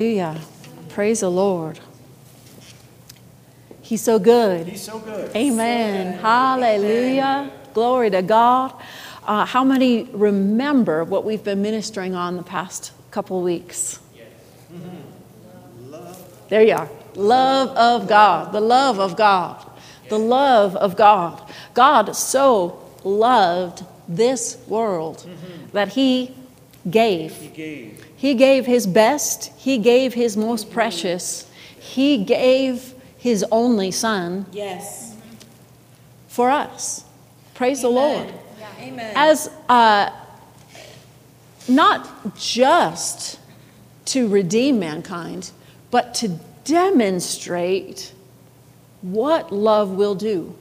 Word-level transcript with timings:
Hallelujah. 0.00 0.40
Praise 0.90 1.22
the 1.22 1.28
Lord. 1.28 1.80
He's 3.80 4.00
so 4.00 4.20
good. 4.20 4.68
He's 4.68 4.84
so 4.84 5.00
good. 5.00 5.34
Amen. 5.34 6.16
Hallelujah. 6.20 7.50
Glory 7.74 8.08
to 8.10 8.22
God. 8.22 8.80
Uh, 9.26 9.44
how 9.44 9.64
many 9.64 10.04
remember 10.12 11.02
what 11.02 11.24
we've 11.24 11.42
been 11.42 11.62
ministering 11.62 12.14
on 12.14 12.36
the 12.36 12.44
past 12.44 12.92
couple 13.10 13.42
weeks? 13.42 13.98
There 16.48 16.62
you 16.62 16.74
are. 16.74 16.88
Love 17.16 17.70
of 17.70 18.08
God. 18.08 18.52
The 18.52 18.60
love 18.60 19.00
of 19.00 19.16
God. 19.16 19.68
The 20.08 20.16
love 20.16 20.76
of 20.76 20.94
God. 20.94 21.42
God 21.74 22.14
so 22.14 22.88
loved 23.02 23.84
this 24.06 24.58
world 24.68 25.28
that 25.72 25.88
he 25.88 26.36
gave. 26.88 27.34
He 27.34 27.48
gave. 27.48 28.07
He 28.18 28.34
gave 28.34 28.66
his 28.66 28.84
best, 28.84 29.52
he 29.56 29.78
gave 29.78 30.12
his 30.14 30.36
most 30.36 30.72
precious, 30.72 31.48
he 31.78 32.24
gave 32.24 32.92
his 33.16 33.44
only 33.52 33.92
son 33.92 34.44
Yes. 34.50 35.14
for 36.26 36.50
us. 36.50 37.04
Praise 37.54 37.82
the 37.82 37.88
Lord. 37.88 38.26
Yeah. 38.58 38.66
Amen. 38.80 39.12
As 39.14 39.48
uh, 39.68 40.10
not 41.68 42.36
just 42.36 43.38
to 44.06 44.26
redeem 44.26 44.80
mankind, 44.80 45.52
but 45.92 46.12
to 46.14 46.40
demonstrate 46.64 48.12
what 49.00 49.52
love 49.52 49.90
will 49.92 50.16
do, 50.16 50.56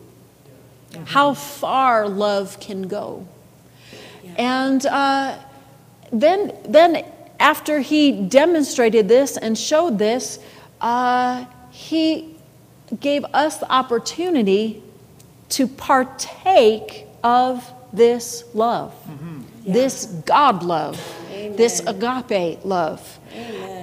how 1.05 1.33
far 1.33 2.07
love 2.07 2.59
can 2.59 2.83
go. 2.83 3.27
And 4.37 4.85
uh, 4.85 5.39
then, 6.11 6.55
then 6.69 7.03
after 7.39 7.79
he 7.79 8.11
demonstrated 8.11 9.07
this 9.07 9.37
and 9.37 9.57
showed 9.57 9.99
this, 9.99 10.39
uh, 10.81 11.45
he 11.71 12.35
gave 12.99 13.25
us 13.33 13.57
the 13.57 13.71
opportunity 13.71 14.81
to 15.49 15.67
partake 15.67 17.05
of 17.23 17.71
this 17.93 18.43
love, 18.53 18.93
this 19.65 20.05
God 20.25 20.63
love, 20.63 20.95
this 21.55 21.81
agape 21.85 22.63
love. 22.65 23.19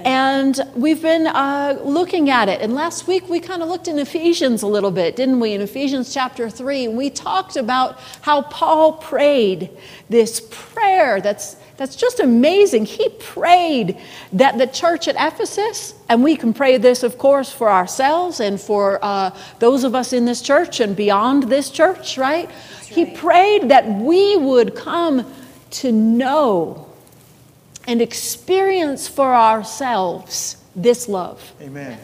And 0.05 0.59
we've 0.75 1.01
been 1.01 1.25
uh, 1.25 1.79
looking 1.83 2.29
at 2.29 2.47
it. 2.49 2.61
And 2.61 2.75
last 2.75 3.07
week 3.07 3.27
we 3.27 3.39
kind 3.39 3.63
of 3.63 3.69
looked 3.69 3.87
in 3.87 3.97
Ephesians 3.97 4.61
a 4.61 4.67
little 4.67 4.91
bit, 4.91 5.15
didn't 5.15 5.39
we? 5.39 5.53
In 5.53 5.61
Ephesians 5.61 6.13
chapter 6.13 6.49
3, 6.49 6.89
we 6.89 7.09
talked 7.09 7.55
about 7.55 7.99
how 8.21 8.43
Paul 8.43 8.93
prayed 8.93 9.71
this 10.09 10.47
prayer 10.51 11.21
that's, 11.21 11.55
that's 11.77 11.95
just 11.95 12.19
amazing. 12.19 12.85
He 12.85 13.09
prayed 13.09 13.97
that 14.33 14.57
the 14.57 14.67
church 14.67 15.07
at 15.07 15.15
Ephesus, 15.15 15.93
and 16.07 16.23
we 16.23 16.35
can 16.35 16.53
pray 16.53 16.77
this, 16.77 17.03
of 17.03 17.17
course, 17.17 17.51
for 17.51 17.69
ourselves 17.69 18.39
and 18.39 18.59
for 18.59 18.99
uh, 19.03 19.37
those 19.59 19.83
of 19.83 19.93
us 19.93 20.13
in 20.13 20.25
this 20.25 20.41
church 20.41 20.79
and 20.79 20.95
beyond 20.95 21.43
this 21.43 21.69
church, 21.69 22.17
right? 22.17 22.49
He 22.87 23.05
prayed 23.05 23.69
that 23.69 23.87
we 23.87 24.37
would 24.37 24.75
come 24.75 25.31
to 25.71 25.91
know 25.91 26.87
and 27.87 28.01
experience 28.01 29.07
for 29.07 29.35
ourselves 29.35 30.57
this 30.75 31.07
love. 31.07 31.53
Amen. 31.61 31.99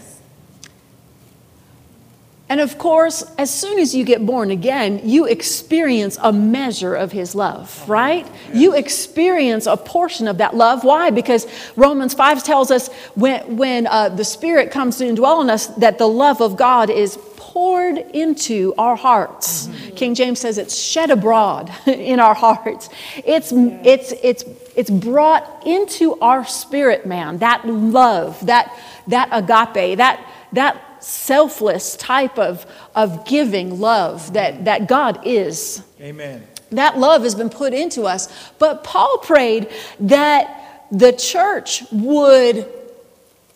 And 2.52 2.59
of 2.59 2.77
course, 2.77 3.23
as 3.38 3.49
soon 3.49 3.80
as 3.80 3.95
you 3.95 4.03
get 4.03 4.25
born 4.25 4.52
again, 4.52 4.99
you 5.05 5.25
experience 5.25 6.17
a 6.21 6.33
measure 6.33 6.94
of 6.94 7.13
His 7.13 7.33
love, 7.33 7.88
right? 7.88 8.27
You 8.53 8.75
experience 8.75 9.67
a 9.67 9.77
portion 9.77 10.27
of 10.27 10.39
that 10.39 10.53
love. 10.53 10.83
Why? 10.83 11.11
Because 11.11 11.47
Romans 11.77 12.13
5 12.13 12.44
tells 12.44 12.69
us 12.69 12.89
when, 13.16 13.55
when 13.55 13.88
uh, 13.88 14.09
the 14.09 14.25
Spirit 14.25 14.69
comes 14.69 14.97
to 14.97 15.05
indwell 15.05 15.41
in 15.41 15.49
us 15.49 15.67
that 15.77 15.97
the 15.97 16.09
love 16.09 16.41
of 16.41 16.57
God 16.57 16.89
is 16.89 17.17
poured 17.38 17.97
into 17.97 18.73
our 18.77 18.97
hearts. 18.97 19.69
King 19.95 20.13
James 20.13 20.41
says 20.41 20.57
it's 20.57 20.75
shed 20.75 21.09
abroad 21.09 21.72
in 21.88 22.19
our 22.19 22.35
hearts. 22.35 22.89
It's, 23.23 23.53
it's, 23.53 24.12
it's, 24.22 24.44
it's 24.75 24.89
brought 24.89 25.66
into 25.66 26.19
our 26.19 26.45
spirit, 26.45 27.06
man, 27.06 27.38
that 27.38 27.66
love, 27.66 28.45
that, 28.47 28.78
that 29.07 29.29
agape, 29.31 30.00
that, 30.00 30.19
that 30.51 30.91
selfless 31.01 31.95
type 31.95 32.38
of, 32.38 32.66
of 32.95 33.25
giving 33.25 33.79
love 33.79 34.34
that, 34.34 34.66
that 34.66 34.88
God 34.88 35.19
is. 35.25 35.84
Amen. 36.00 36.45
That 36.72 36.97
love 36.97 37.23
has 37.23 37.35
been 37.35 37.50
put 37.50 37.73
into 37.73 38.03
us. 38.03 38.51
But 38.59 38.84
Paul 38.84 39.17
prayed 39.19 39.69
that 40.00 40.88
the 40.91 41.12
church 41.12 41.84
would 41.91 42.67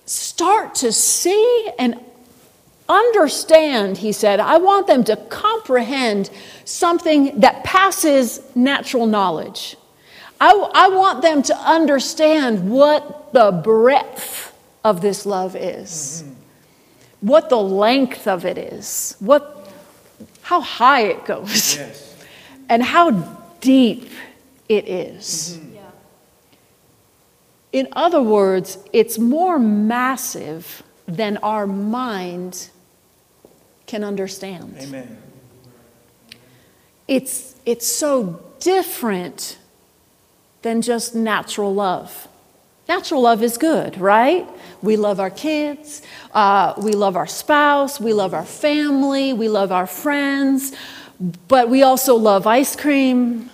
start 0.05 0.75
to 0.75 0.91
see 0.91 1.69
and 1.79 1.99
understand, 2.87 3.97
he 3.97 4.11
said. 4.11 4.39
I 4.39 4.57
want 4.57 4.87
them 4.87 5.03
to 5.05 5.15
comprehend 5.15 6.29
something 6.65 7.39
that 7.39 7.63
passes 7.63 8.41
natural 8.55 9.05
knowledge. 9.05 9.75
I, 10.39 10.51
I 10.73 10.89
want 10.89 11.21
them 11.21 11.41
to 11.43 11.55
understand 11.55 12.69
what 12.69 13.33
the 13.33 13.51
breadth 13.51 14.53
of 14.83 15.01
this 15.01 15.25
love 15.25 15.55
is, 15.55 16.23
mm-hmm. 16.23 16.34
What 17.25 17.49
the 17.49 17.57
length 17.57 18.27
of 18.27 18.45
it 18.45 18.57
is, 18.57 19.15
what, 19.19 19.67
how 20.43 20.61
high 20.61 21.01
it 21.01 21.25
goes 21.25 21.75
Yes. 21.75 22.15
and 22.69 22.83
how 22.83 23.09
deep 23.61 24.11
it 24.69 24.87
is. 24.87 25.57
Mm-hmm. 25.59 25.75
In 27.73 27.87
other 27.93 28.21
words, 28.21 28.77
it's 28.93 29.17
more 29.17 29.57
massive 29.59 30.83
than 31.07 31.37
our 31.37 31.65
mind 31.67 32.69
can 33.87 34.03
understand. 34.03 34.77
Amen. 34.79 35.17
It's, 37.07 37.55
it's 37.65 37.87
so 37.87 38.41
different 38.59 39.57
than 40.61 40.81
just 40.81 41.15
natural 41.15 41.73
love. 41.73 42.27
Natural 42.87 43.21
love 43.21 43.41
is 43.41 43.57
good, 43.57 43.97
right? 43.97 44.47
We 44.81 44.95
love 44.97 45.19
our 45.19 45.31
kids, 45.31 46.03
uh, 46.33 46.73
we 46.77 46.91
love 46.91 47.15
our 47.15 47.25
spouse, 47.25 47.99
we 47.99 48.13
love 48.13 48.33
our 48.35 48.45
family, 48.45 49.33
we 49.33 49.49
love 49.49 49.71
our 49.71 49.87
friends, 49.87 50.71
but 51.47 51.69
we 51.69 51.81
also 51.81 52.15
love 52.15 52.45
ice 52.45 52.75
cream. 52.75 53.49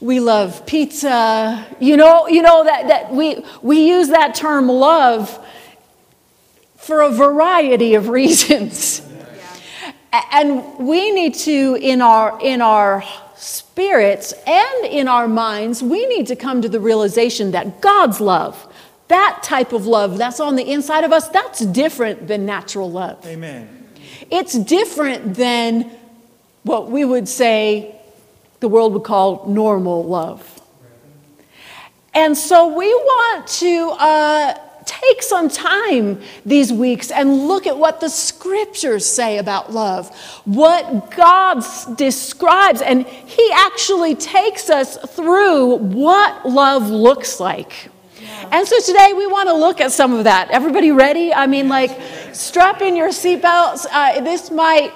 We 0.00 0.18
love 0.18 0.64
pizza. 0.64 1.66
You 1.78 1.96
know, 1.98 2.26
you 2.26 2.40
know 2.40 2.64
that, 2.64 2.88
that 2.88 3.12
we, 3.12 3.44
we 3.60 3.86
use 3.86 4.08
that 4.08 4.34
term 4.34 4.66
love 4.66 5.38
for 6.76 7.02
a 7.02 7.10
variety 7.10 7.94
of 7.96 8.08
reasons. 8.20 9.02
A- 10.12 10.22
And 10.34 10.78
we 10.78 11.10
need 11.10 11.34
to, 11.34 11.76
in 11.78 12.00
our, 12.00 12.38
in 12.42 12.62
our 12.62 13.04
spirits 13.40 14.34
and 14.46 14.84
in 14.84 15.08
our 15.08 15.26
minds, 15.26 15.82
we 15.82 16.06
need 16.06 16.26
to 16.26 16.36
come 16.36 16.60
to 16.62 16.68
the 16.68 16.80
realization 16.80 17.52
that 17.52 17.80
God's 17.80 18.20
love, 18.20 18.70
that 19.08 19.40
type 19.42 19.72
of 19.72 19.86
love 19.86 20.18
that's 20.18 20.40
on 20.40 20.56
the 20.56 20.70
inside 20.70 21.04
of 21.04 21.12
us, 21.12 21.28
that's 21.28 21.60
different 21.60 22.28
than 22.28 22.44
natural 22.44 22.90
love. 22.90 23.24
Amen. 23.26 23.88
It's 24.30 24.58
different 24.58 25.34
than 25.34 25.90
what 26.62 26.90
we 26.90 27.04
would 27.04 27.28
say 27.28 27.94
the 28.60 28.68
world 28.68 28.92
would 28.92 29.04
call 29.04 29.46
normal 29.48 30.04
love. 30.04 30.60
And 32.12 32.36
so 32.36 32.76
we 32.76 32.92
want 32.92 33.46
to 33.46 33.90
uh, 33.98 34.58
take 34.86 35.22
some 35.22 35.48
time 35.48 36.20
these 36.44 36.72
weeks 36.72 37.10
and 37.10 37.46
look 37.46 37.66
at 37.66 37.76
what 37.76 38.00
the 38.00 38.08
scriptures 38.08 39.06
say 39.06 39.38
about 39.38 39.72
love, 39.72 40.14
what 40.44 41.10
God 41.10 41.62
describes. 41.96 42.82
And 42.82 43.06
He 43.06 43.50
actually 43.54 44.14
takes 44.14 44.70
us 44.70 44.96
through 45.14 45.76
what 45.76 46.48
love 46.48 46.88
looks 46.88 47.40
like. 47.40 47.90
And 48.52 48.66
so 48.66 48.80
today 48.80 49.12
we 49.16 49.26
want 49.26 49.48
to 49.48 49.54
look 49.54 49.80
at 49.80 49.92
some 49.92 50.12
of 50.14 50.24
that. 50.24 50.50
Everybody 50.50 50.90
ready? 50.90 51.32
I 51.32 51.46
mean, 51.46 51.68
like, 51.68 52.00
strap 52.32 52.82
in 52.82 52.96
your 52.96 53.10
seatbelts. 53.10 53.86
Uh, 53.90 54.20
this 54.20 54.50
might 54.50 54.92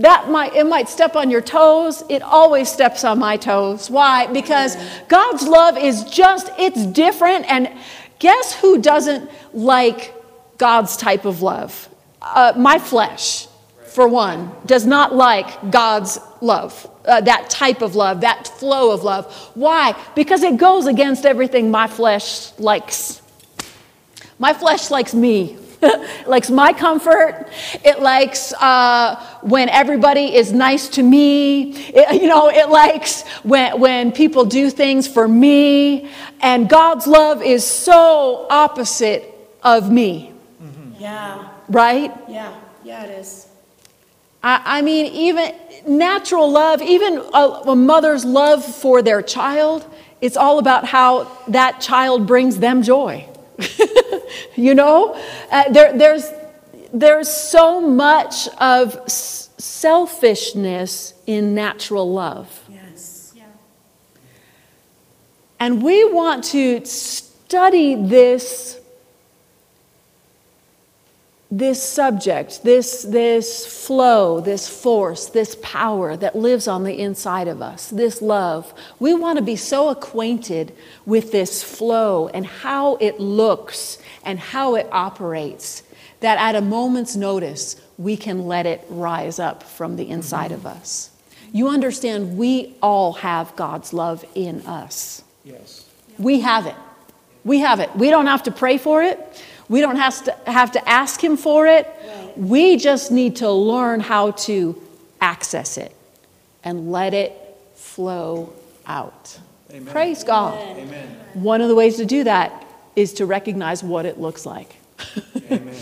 that 0.00 0.30
might 0.30 0.54
it 0.54 0.66
might 0.66 0.88
step 0.88 1.14
on 1.14 1.30
your 1.30 1.42
toes 1.42 2.02
it 2.08 2.22
always 2.22 2.70
steps 2.70 3.04
on 3.04 3.18
my 3.18 3.36
toes 3.36 3.90
why 3.90 4.26
because 4.28 4.76
god's 5.08 5.46
love 5.46 5.76
is 5.76 6.04
just 6.04 6.50
it's 6.58 6.86
different 6.86 7.44
and 7.50 7.68
guess 8.20 8.54
who 8.54 8.80
doesn't 8.80 9.28
like 9.52 10.14
god's 10.56 10.96
type 10.96 11.24
of 11.24 11.42
love? 11.42 11.88
Uh, 12.22 12.52
my 12.56 12.78
flesh 12.78 13.48
for 13.86 14.06
one 14.06 14.52
does 14.64 14.86
not 14.86 15.12
like 15.12 15.72
god's 15.72 16.20
love 16.40 16.88
uh, 17.04 17.20
that 17.20 17.50
type 17.50 17.82
of 17.82 17.96
love 17.96 18.20
that 18.20 18.46
flow 18.46 18.92
of 18.92 19.02
love. 19.02 19.32
Why? 19.54 20.00
Because 20.14 20.42
it 20.42 20.56
goes 20.56 20.86
against 20.86 21.24
everything 21.24 21.70
my 21.70 21.86
flesh 21.86 22.56
likes. 22.58 23.20
My 24.38 24.52
flesh 24.52 24.90
likes 24.90 25.14
me. 25.14 25.58
it 25.82 26.28
likes 26.28 26.50
my 26.50 26.72
comfort. 26.72 27.48
It 27.84 28.00
likes 28.00 28.52
uh, 28.54 29.16
when 29.42 29.68
everybody 29.68 30.34
is 30.34 30.52
nice 30.52 30.88
to 30.90 31.02
me. 31.02 31.72
It, 31.72 32.20
you 32.20 32.28
know, 32.28 32.48
it 32.50 32.68
likes 32.68 33.26
when, 33.42 33.80
when 33.80 34.12
people 34.12 34.44
do 34.44 34.70
things 34.70 35.08
for 35.08 35.26
me. 35.26 36.10
And 36.40 36.68
God's 36.68 37.06
love 37.06 37.42
is 37.42 37.66
so 37.66 38.46
opposite 38.50 39.24
of 39.62 39.90
me, 39.90 40.32
Yeah, 40.98 41.48
right? 41.68 42.12
yeah, 42.28 42.54
yeah, 42.84 43.04
it 43.04 43.10
is. 43.20 43.46
I, 44.42 44.78
I 44.78 44.82
mean, 44.82 45.06
even 45.06 45.54
natural 45.86 46.50
love, 46.50 46.80
even 46.82 47.18
a, 47.18 47.62
a 47.66 47.76
mother's 47.76 48.24
love 48.24 48.64
for 48.64 49.02
their 49.02 49.22
child, 49.22 49.84
it's 50.20 50.36
all 50.36 50.58
about 50.58 50.84
how 50.84 51.30
that 51.48 51.80
child 51.80 52.26
brings 52.26 52.58
them 52.58 52.82
joy. 52.82 53.26
you 54.56 54.74
know, 54.74 55.14
uh, 55.50 55.70
there, 55.70 55.96
there's, 55.96 56.30
there's 56.92 57.28
so 57.28 57.80
much 57.80 58.48
of 58.58 58.96
s- 59.06 59.50
selfishness 59.58 61.14
in 61.26 61.54
natural 61.54 62.12
love. 62.12 62.60
Yes. 62.68 63.34
And 65.60 65.82
we 65.82 66.10
want 66.10 66.44
to 66.44 66.84
study 66.86 67.94
this, 67.94 68.79
this 71.50 71.82
subject, 71.82 72.62
this, 72.62 73.02
this 73.02 73.66
flow, 73.66 74.40
this 74.40 74.68
force, 74.68 75.26
this 75.26 75.56
power 75.62 76.16
that 76.16 76.36
lives 76.36 76.68
on 76.68 76.84
the 76.84 76.98
inside 77.00 77.48
of 77.48 77.60
us, 77.60 77.90
this 77.90 78.22
love. 78.22 78.72
We 79.00 79.14
want 79.14 79.38
to 79.38 79.44
be 79.44 79.56
so 79.56 79.88
acquainted 79.88 80.72
with 81.04 81.32
this 81.32 81.64
flow 81.64 82.28
and 82.28 82.46
how 82.46 82.96
it 82.96 83.18
looks 83.18 83.98
and 84.24 84.38
how 84.38 84.76
it 84.76 84.86
operates 84.92 85.82
that 86.20 86.38
at 86.38 86.54
a 86.54 86.60
moment's 86.60 87.16
notice, 87.16 87.80
we 87.98 88.16
can 88.16 88.46
let 88.46 88.66
it 88.66 88.84
rise 88.88 89.38
up 89.38 89.62
from 89.62 89.96
the 89.96 90.08
inside 90.08 90.52
of 90.52 90.66
us. 90.66 91.10
You 91.52 91.68
understand, 91.68 92.38
we 92.38 92.76
all 92.80 93.14
have 93.14 93.56
God's 93.56 93.92
love 93.92 94.24
in 94.34 94.64
us. 94.66 95.24
Yes. 95.44 95.84
We 96.18 96.40
have 96.40 96.66
it. 96.66 96.76
We 97.44 97.58
have 97.60 97.80
it. 97.80 97.94
We 97.96 98.10
don't 98.10 98.26
have 98.26 98.44
to 98.44 98.50
pray 98.50 98.78
for 98.78 99.02
it. 99.02 99.42
We 99.70 99.80
don't 99.80 99.96
have 99.96 100.24
to, 100.24 100.36
have 100.46 100.72
to 100.72 100.88
ask 100.88 101.22
Him 101.22 101.36
for 101.36 101.64
it. 101.66 101.86
We 102.36 102.76
just 102.76 103.12
need 103.12 103.36
to 103.36 103.50
learn 103.50 104.00
how 104.00 104.32
to 104.32 104.76
access 105.20 105.78
it 105.78 105.94
and 106.64 106.90
let 106.90 107.14
it 107.14 107.32
flow 107.76 108.52
out. 108.84 109.38
Amen. 109.70 109.92
Praise 109.92 110.24
God. 110.24 110.58
Amen. 110.76 111.16
One 111.34 111.60
of 111.60 111.68
the 111.68 111.76
ways 111.76 111.98
to 111.98 112.04
do 112.04 112.24
that 112.24 112.66
is 112.96 113.12
to 113.14 113.26
recognize 113.26 113.84
what 113.84 114.06
it 114.06 114.18
looks 114.18 114.44
like, 114.44 114.74
Amen. 115.50 115.76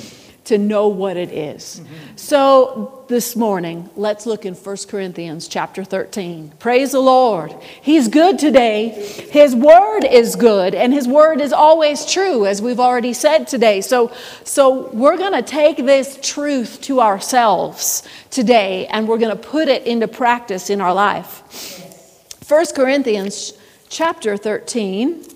To 0.49 0.57
know 0.57 0.89
what 0.89 1.19
it 1.19 1.31
is. 1.31 1.83
So 2.17 3.05
this 3.09 3.37
morning, 3.37 3.91
let's 3.97 4.25
look 4.25 4.47
in 4.47 4.55
1 4.55 4.77
Corinthians 4.89 5.47
chapter 5.47 5.85
13. 5.85 6.55
Praise 6.59 6.93
the 6.93 7.01
Lord. 7.01 7.55
He's 7.83 8.09
good 8.09 8.39
today. 8.39 8.89
His 9.31 9.55
word 9.55 10.05
is 10.05 10.37
good, 10.37 10.75
and 10.75 10.91
his 10.95 11.07
word 11.07 11.43
is 11.43 11.53
always 11.53 12.07
true, 12.07 12.47
as 12.47 12.63
we've 12.63 12.81
already 12.81 13.13
said 13.13 13.47
today. 13.47 13.83
So, 13.83 14.11
so 14.43 14.89
we're 14.93 15.19
going 15.19 15.35
to 15.35 15.43
take 15.43 15.77
this 15.77 16.19
truth 16.23 16.81
to 16.83 17.03
ourselves 17.03 18.09
today, 18.31 18.87
and 18.87 19.07
we're 19.07 19.19
going 19.19 19.37
to 19.37 19.43
put 19.43 19.69
it 19.69 19.87
into 19.87 20.09
practice 20.09 20.71
in 20.71 20.81
our 20.81 20.95
life. 20.95 21.43
1 22.49 22.67
Corinthians 22.75 23.53
chapter 23.91 24.39
13. 24.39 25.28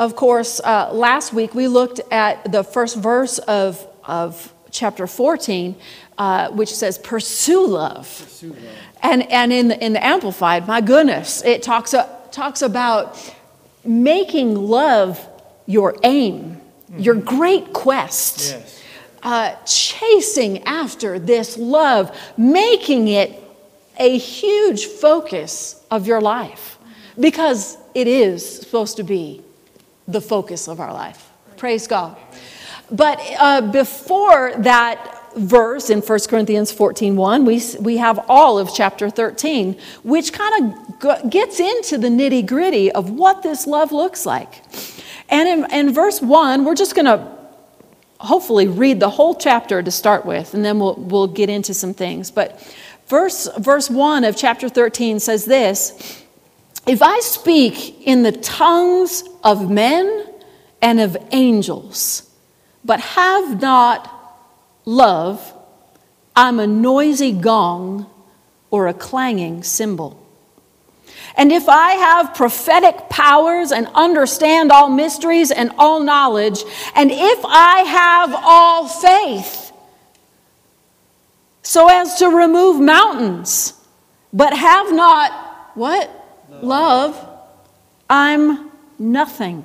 Of 0.00 0.16
course, 0.16 0.60
uh, 0.60 0.90
last 0.94 1.34
week 1.34 1.54
we 1.54 1.68
looked 1.68 2.00
at 2.10 2.50
the 2.50 2.64
first 2.64 2.96
verse 2.96 3.36
of, 3.40 3.86
of 4.02 4.50
chapter 4.70 5.06
14, 5.06 5.76
uh, 6.16 6.48
which 6.52 6.74
says, 6.74 6.96
Pursue 6.96 7.66
love. 7.66 8.06
Pursue 8.18 8.48
love. 8.48 8.58
And, 9.02 9.30
and 9.30 9.52
in, 9.52 9.68
the, 9.68 9.84
in 9.84 9.92
the 9.92 10.02
Amplified, 10.02 10.66
my 10.66 10.80
goodness, 10.80 11.44
it 11.44 11.62
talks, 11.62 11.92
uh, 11.92 12.08
talks 12.32 12.62
about 12.62 13.18
making 13.84 14.54
love 14.54 15.20
your 15.66 15.94
aim, 16.02 16.58
your 16.96 17.14
great 17.14 17.74
quest, 17.74 18.52
Yes. 18.56 18.82
uh, 19.22 19.54
chasing 19.66 20.64
after 20.64 21.18
this 21.18 21.58
love, 21.58 22.18
making 22.38 23.08
it 23.08 23.38
a 23.98 24.16
huge 24.16 24.86
focus 24.86 25.84
of 25.90 26.06
your 26.06 26.22
life 26.22 26.78
because 27.18 27.76
it 27.94 28.08
is 28.08 28.60
supposed 28.60 28.96
to 28.96 29.02
be 29.02 29.42
the 30.12 30.20
focus 30.20 30.68
of 30.68 30.80
our 30.80 30.92
life. 30.92 31.30
Praise 31.56 31.86
God. 31.86 32.16
But 32.90 33.20
uh, 33.38 33.60
before 33.70 34.52
that 34.58 35.16
verse 35.36 35.90
in 35.90 36.00
1 36.00 36.18
Corinthians 36.28 36.72
14 36.72 37.16
1, 37.16 37.44
we, 37.44 37.62
we 37.80 37.96
have 37.98 38.24
all 38.28 38.58
of 38.58 38.74
chapter 38.74 39.08
13, 39.08 39.78
which 40.02 40.32
kind 40.32 40.74
of 41.02 41.30
gets 41.30 41.60
into 41.60 41.98
the 41.98 42.08
nitty 42.08 42.46
gritty 42.46 42.90
of 42.90 43.10
what 43.10 43.42
this 43.42 43.66
love 43.66 43.92
looks 43.92 44.26
like. 44.26 44.62
And 45.28 45.48
in, 45.48 45.72
in 45.72 45.94
verse 45.94 46.20
1, 46.20 46.64
we're 46.64 46.74
just 46.74 46.94
going 46.94 47.06
to 47.06 47.38
hopefully 48.18 48.66
read 48.66 49.00
the 49.00 49.08
whole 49.08 49.34
chapter 49.34 49.82
to 49.82 49.90
start 49.90 50.26
with, 50.26 50.52
and 50.52 50.64
then 50.64 50.78
we'll, 50.78 50.96
we'll 50.96 51.26
get 51.26 51.48
into 51.48 51.72
some 51.72 51.94
things. 51.94 52.30
But 52.30 52.60
verse, 53.06 53.48
verse 53.58 53.88
1 53.88 54.24
of 54.24 54.36
chapter 54.36 54.68
13 54.68 55.20
says 55.20 55.44
this 55.44 56.19
If 56.86 57.02
I 57.02 57.20
speak 57.20 58.06
in 58.06 58.22
the 58.22 58.32
tongues 58.32 59.24
of 59.44 59.70
men 59.70 60.26
and 60.80 61.00
of 61.00 61.16
angels, 61.32 62.30
but 62.84 63.00
have 63.00 63.60
not 63.60 64.16
love, 64.84 65.54
I'm 66.34 66.58
a 66.58 66.66
noisy 66.66 67.32
gong 67.32 68.06
or 68.70 68.88
a 68.88 68.94
clanging 68.94 69.62
cymbal. 69.62 70.16
And 71.36 71.52
if 71.52 71.68
I 71.68 71.92
have 71.92 72.34
prophetic 72.34 73.08
powers 73.08 73.72
and 73.72 73.86
understand 73.94 74.72
all 74.72 74.88
mysteries 74.88 75.50
and 75.50 75.70
all 75.78 76.00
knowledge, 76.00 76.62
and 76.94 77.10
if 77.10 77.44
I 77.44 77.80
have 77.80 78.34
all 78.34 78.88
faith, 78.88 79.72
so 81.62 81.88
as 81.88 82.16
to 82.16 82.28
remove 82.28 82.80
mountains, 82.80 83.74
but 84.32 84.56
have 84.56 84.92
not 84.92 85.70
what? 85.74 86.19
Love, 86.50 87.28
I'm 88.08 88.70
nothing. 88.98 89.64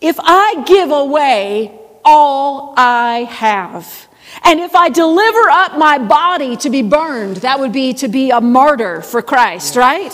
If 0.00 0.16
I 0.20 0.62
give 0.66 0.90
away 0.90 1.78
all 2.04 2.74
I 2.76 3.24
have, 3.30 4.08
and 4.42 4.60
if 4.60 4.74
I 4.74 4.88
deliver 4.88 5.50
up 5.50 5.78
my 5.78 5.98
body 5.98 6.56
to 6.58 6.70
be 6.70 6.82
burned, 6.82 7.38
that 7.38 7.58
would 7.58 7.72
be 7.72 7.94
to 7.94 8.08
be 8.08 8.30
a 8.30 8.40
martyr 8.40 9.00
for 9.00 9.22
Christ, 9.22 9.76
right? 9.76 10.12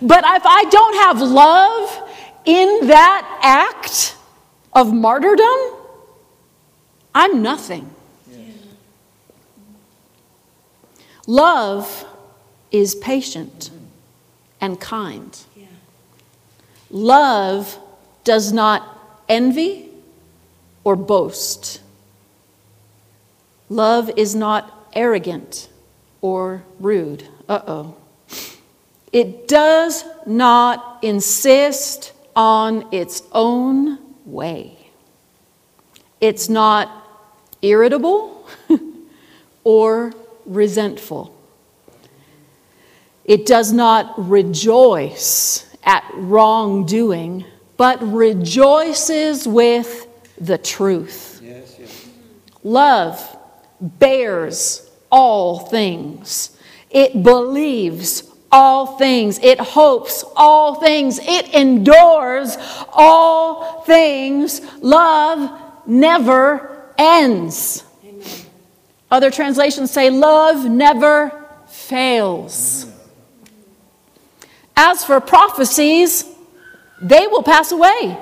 But 0.00 0.24
if 0.24 0.42
I 0.44 0.64
don't 0.70 0.94
have 0.96 1.20
love 1.20 2.10
in 2.44 2.88
that 2.88 3.40
act 3.42 4.16
of 4.72 4.92
martyrdom, 4.92 5.76
I'm 7.14 7.42
nothing. 7.42 7.90
Love 11.26 12.06
is 12.70 12.94
patient 12.94 13.70
and 14.60 14.80
kind. 14.80 15.38
Love 16.90 17.78
does 18.24 18.52
not 18.52 19.22
envy 19.28 19.88
or 20.84 20.96
boast. 20.96 21.80
Love 23.68 24.10
is 24.16 24.34
not 24.34 24.88
arrogant 24.92 25.68
or 26.20 26.64
rude. 26.80 27.28
Uh 27.48 27.60
oh. 27.66 27.96
It 29.12 29.48
does 29.48 30.04
not 30.26 30.98
insist 31.02 32.12
on 32.34 32.86
its 32.92 33.22
own 33.32 33.98
way. 34.24 34.76
It's 36.20 36.48
not 36.48 36.90
irritable 37.62 38.46
or 39.64 40.12
resentful. 40.44 41.34
It 43.24 43.46
does 43.46 43.72
not 43.72 44.14
rejoice 44.28 45.66
at 45.84 46.04
wrongdoing, 46.14 47.44
but 47.76 48.00
rejoices 48.02 49.46
with 49.46 50.06
the 50.38 50.58
truth. 50.58 51.40
Yes, 51.42 51.76
yes. 51.78 52.08
Love 52.62 53.36
bears 53.80 54.90
all 55.10 55.58
things, 55.58 56.56
it 56.90 57.22
believes 57.22 58.24
all 58.52 58.98
things, 58.98 59.38
it 59.42 59.60
hopes 59.60 60.24
all 60.36 60.74
things, 60.76 61.18
it 61.22 61.54
endures 61.54 62.56
all 62.92 63.82
things. 63.82 64.60
Love 64.82 65.60
never 65.86 66.92
ends. 66.98 67.84
Other 69.10 69.30
translations 69.30 69.90
say, 69.90 70.10
Love 70.10 70.68
never 70.68 71.46
fails. 71.66 72.86
As 74.82 75.04
for 75.04 75.20
prophecies, 75.20 76.24
they 77.02 77.26
will 77.26 77.42
pass 77.42 77.70
away. 77.70 78.16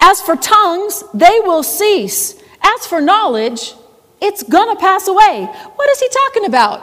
As 0.00 0.18
for 0.22 0.34
tongues, 0.34 1.04
they 1.12 1.40
will 1.40 1.62
cease. 1.62 2.42
As 2.62 2.86
for 2.86 3.02
knowledge, 3.02 3.74
it's 4.18 4.42
going 4.44 4.74
to 4.74 4.80
pass 4.80 5.08
away. 5.08 5.44
What 5.76 5.90
is 5.90 6.00
he 6.00 6.08
talking 6.08 6.46
about? 6.46 6.80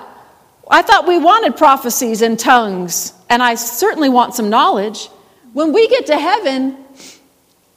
I 0.70 0.84
thought 0.84 1.08
we 1.08 1.18
wanted 1.18 1.58
prophecies 1.58 2.22
and 2.22 2.38
tongues, 2.38 3.14
and 3.28 3.42
I 3.42 3.56
certainly 3.56 4.10
want 4.10 4.36
some 4.36 4.52
knowledge. 4.52 5.08
When 5.54 5.74
we 5.74 5.88
get 5.88 6.06
to 6.06 6.20
heaven, 6.20 6.78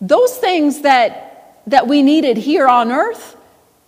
those 0.02 0.36
things 0.36 0.82
that, 0.82 1.62
that 1.68 1.88
we 1.88 2.02
needed 2.02 2.36
here 2.36 2.68
on 2.68 2.92
earth, 2.92 3.38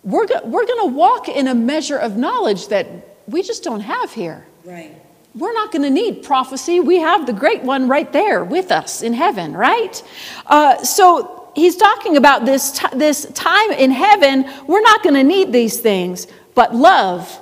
we're, 0.04 0.26
go- 0.26 0.40
we're 0.42 0.64
going 0.64 0.88
to 0.88 0.96
walk 0.96 1.28
in 1.28 1.48
a 1.48 1.54
measure 1.54 1.98
of 1.98 2.16
knowledge 2.16 2.68
that 2.68 2.86
we 3.28 3.42
just 3.42 3.62
don't 3.62 3.82
have 3.82 4.14
here. 4.14 4.46
Right. 4.64 5.02
We're 5.36 5.52
not 5.52 5.70
going 5.70 5.82
to 5.82 5.90
need 5.90 6.22
prophecy. 6.22 6.80
We 6.80 6.96
have 7.00 7.26
the 7.26 7.32
great 7.34 7.62
one 7.62 7.88
right 7.88 8.10
there 8.10 8.42
with 8.42 8.72
us 8.72 9.02
in 9.02 9.12
heaven, 9.12 9.52
right? 9.52 10.02
Uh, 10.46 10.82
so 10.82 11.50
he's 11.54 11.76
talking 11.76 12.16
about 12.16 12.46
this, 12.46 12.78
ti- 12.78 12.96
this 12.96 13.26
time 13.34 13.70
in 13.72 13.90
heaven. 13.90 14.50
We're 14.66 14.80
not 14.80 15.02
going 15.02 15.14
to 15.14 15.22
need 15.22 15.52
these 15.52 15.78
things, 15.78 16.26
but 16.54 16.74
love 16.74 17.38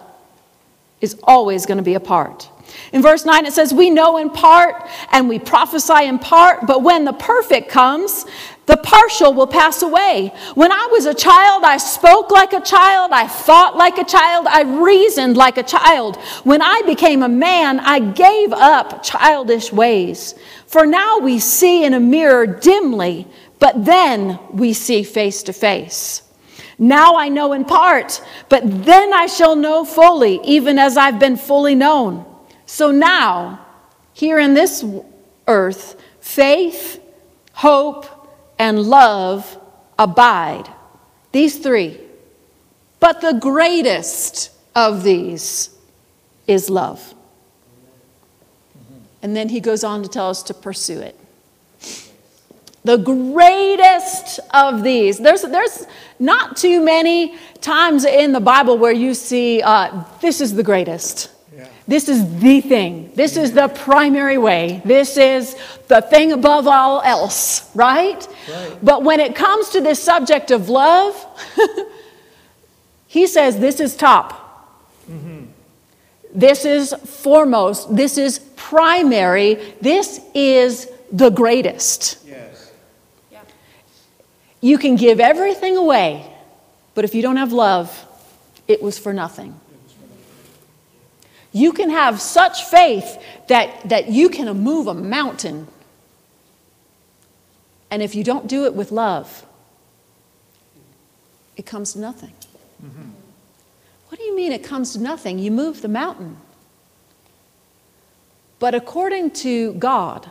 is 1.01 1.17
always 1.23 1.67
going 1.67 1.79
to 1.79 1.85
be 1.85 1.95
a 1.95 2.01
part. 2.01 2.51
In 2.93 3.01
verse 3.01 3.25
9, 3.25 3.47
it 3.47 3.53
says, 3.53 3.73
We 3.73 3.91
know 3.91 4.17
in 4.17 4.31
part 4.31 4.89
and 5.13 5.29
we 5.29 5.39
prophesy 5.39 6.07
in 6.07 6.19
part, 6.19 6.67
but 6.67 6.83
when 6.83 7.05
the 7.05 7.13
perfect 7.13 7.69
comes, 7.69 8.25
the 8.67 8.77
partial 8.79 9.35
will 9.35 9.47
pass 9.47 9.83
away. 9.83 10.33
When 10.55 10.73
I 10.73 10.89
was 10.91 11.07
a 11.07 11.15
child, 11.15 11.65
I 11.65 11.77
spoke 11.77 12.31
like 12.31 12.53
a 12.53 12.61
child, 12.61 13.13
I 13.13 13.27
thought 13.27 13.77
like 13.77 13.99
a 13.99 14.05
child, 14.05 14.47
I 14.47 14.63
reasoned 14.63 15.37
like 15.37 15.59
a 15.59 15.63
child. 15.63 16.17
When 16.45 16.63
I 16.63 16.83
became 16.87 17.23
a 17.23 17.29
man, 17.29 17.81
I 17.81 17.99
gave 18.01 18.53
up 18.53 19.03
childish 19.03 19.73
ways. 19.73 20.35
For 20.67 20.87
now 20.87 21.19
we 21.19 21.39
see 21.39 21.85
in 21.85 21.95
a 21.95 22.01
mirror 22.01 22.47
dimly, 22.47 23.27
but 23.59 23.85
then 23.85 24.39
we 24.53 24.73
see 24.73 25.03
face 25.03 25.43
to 25.45 25.53
face. 25.53 26.23
Now 26.79 27.17
I 27.17 27.29
know 27.29 27.53
in 27.53 27.65
part, 27.65 28.21
but 28.49 28.63
then 28.85 29.13
I 29.13 29.27
shall 29.27 29.57
know 29.57 29.85
fully, 29.85 30.41
even 30.43 30.79
as 30.79 30.97
I've 30.97 31.19
been 31.19 31.37
fully 31.37 31.75
known. 31.75 32.25
So 32.67 32.91
now, 32.91 33.65
here 34.13 34.39
in 34.39 34.55
this 34.55 34.85
earth, 35.47 36.01
faith, 36.21 37.01
hope, 37.53 38.07
and 38.59 38.81
love 38.83 39.59
abide. 39.99 40.69
These 41.33 41.59
three. 41.59 41.99
But 43.01 43.21
the 43.21 43.35
greatest 43.35 44.51
of 44.75 45.03
these 45.03 45.71
is 46.47 46.71
love. 46.71 47.15
And 49.23 49.35
then 49.35 49.49
he 49.49 49.61
goes 49.61 49.85
on 49.85 50.03
to 50.03 50.09
tell 50.09 50.29
us 50.29 50.43
to 50.45 50.55
pursue 50.55 51.01
it. 51.01 51.19
The 52.85 52.99
greatest 52.99 54.41
of 54.53 54.83
these. 54.83 55.19
There's, 55.19 55.43
there's 55.43 55.87
not 56.19 56.59
too 56.59 56.85
many 56.85 57.37
times 57.63 58.05
in 58.05 58.33
the 58.33 58.41
Bible 58.41 58.77
where 58.77 58.93
you 58.93 59.15
see 59.15 59.63
uh, 59.63 60.05
this 60.21 60.43
is 60.43 60.55
the 60.55 60.63
greatest. 60.63 61.31
This 61.87 62.09
is 62.09 62.41
the 62.41 62.61
thing. 62.63 63.11
This 63.15 63.37
is 63.37 63.53
the 63.53 63.69
primary 63.69 64.39
way. 64.39 64.81
This 64.85 65.19
is 65.19 65.55
the 65.89 66.01
thing 66.01 66.33
above 66.33 66.67
all 66.67 67.03
else, 67.03 67.71
right? 67.75 68.27
Right. 68.51 68.79
But 68.83 69.03
when 69.03 69.21
it 69.21 69.35
comes 69.35 69.69
to 69.71 69.83
this 69.83 70.03
subject 70.03 70.51
of 70.51 70.71
love, 70.71 71.15
he 73.07 73.27
says 73.27 73.59
this 73.59 73.81
is 73.81 73.97
top. 73.97 74.33
Mm-hmm. 75.11 75.45
This 76.35 76.65
is 76.65 76.95
foremost. 77.05 77.95
This 77.95 78.17
is 78.17 78.39
primary. 78.57 79.75
This 79.83 80.21
is 80.35 80.91
the 81.13 81.29
greatest. 81.29 82.19
Yes. 82.27 82.73
Yeah. 83.31 83.43
You 84.63 84.79
can 84.79 84.97
give 84.97 85.21
everything 85.21 85.77
away, 85.77 86.27
but 86.95 87.05
if 87.05 87.15
you 87.15 87.21
don't 87.21 87.37
have 87.37 87.53
love, 87.53 88.07
it 88.67 88.83
was 88.83 88.99
for 88.99 89.13
nothing. 89.13 89.61
You 91.55 91.73
can 91.73 91.89
have 91.89 92.21
such 92.21 92.65
faith 92.65 93.17
that, 93.47 93.89
that 93.89 94.09
you 94.09 94.29
can 94.29 94.49
move 94.59 94.89
a 94.89 94.93
mountain. 94.93 95.69
And 97.93 98.03
if 98.03 98.17
you 98.17 98.25
don't 98.25 98.49
do 98.49 98.65
it 98.65 98.75
with 98.75 98.91
love, 98.91 99.47
it 101.57 101.65
comes 101.65 101.93
to 101.93 102.01
nothing. 102.01 102.33
Mm-hmm. 102.85 103.09
What 104.09 104.19
do 104.19 104.25
you 104.25 104.35
mean 104.35 104.51
it 104.51 104.65
comes 104.65 104.95
to 104.95 105.01
nothing? 105.01 105.39
You 105.39 105.53
move 105.53 105.81
the 105.81 105.89
mountain. 105.89 106.39
But 108.59 108.75
according 108.75 109.31
to 109.43 109.75
God, 109.75 110.29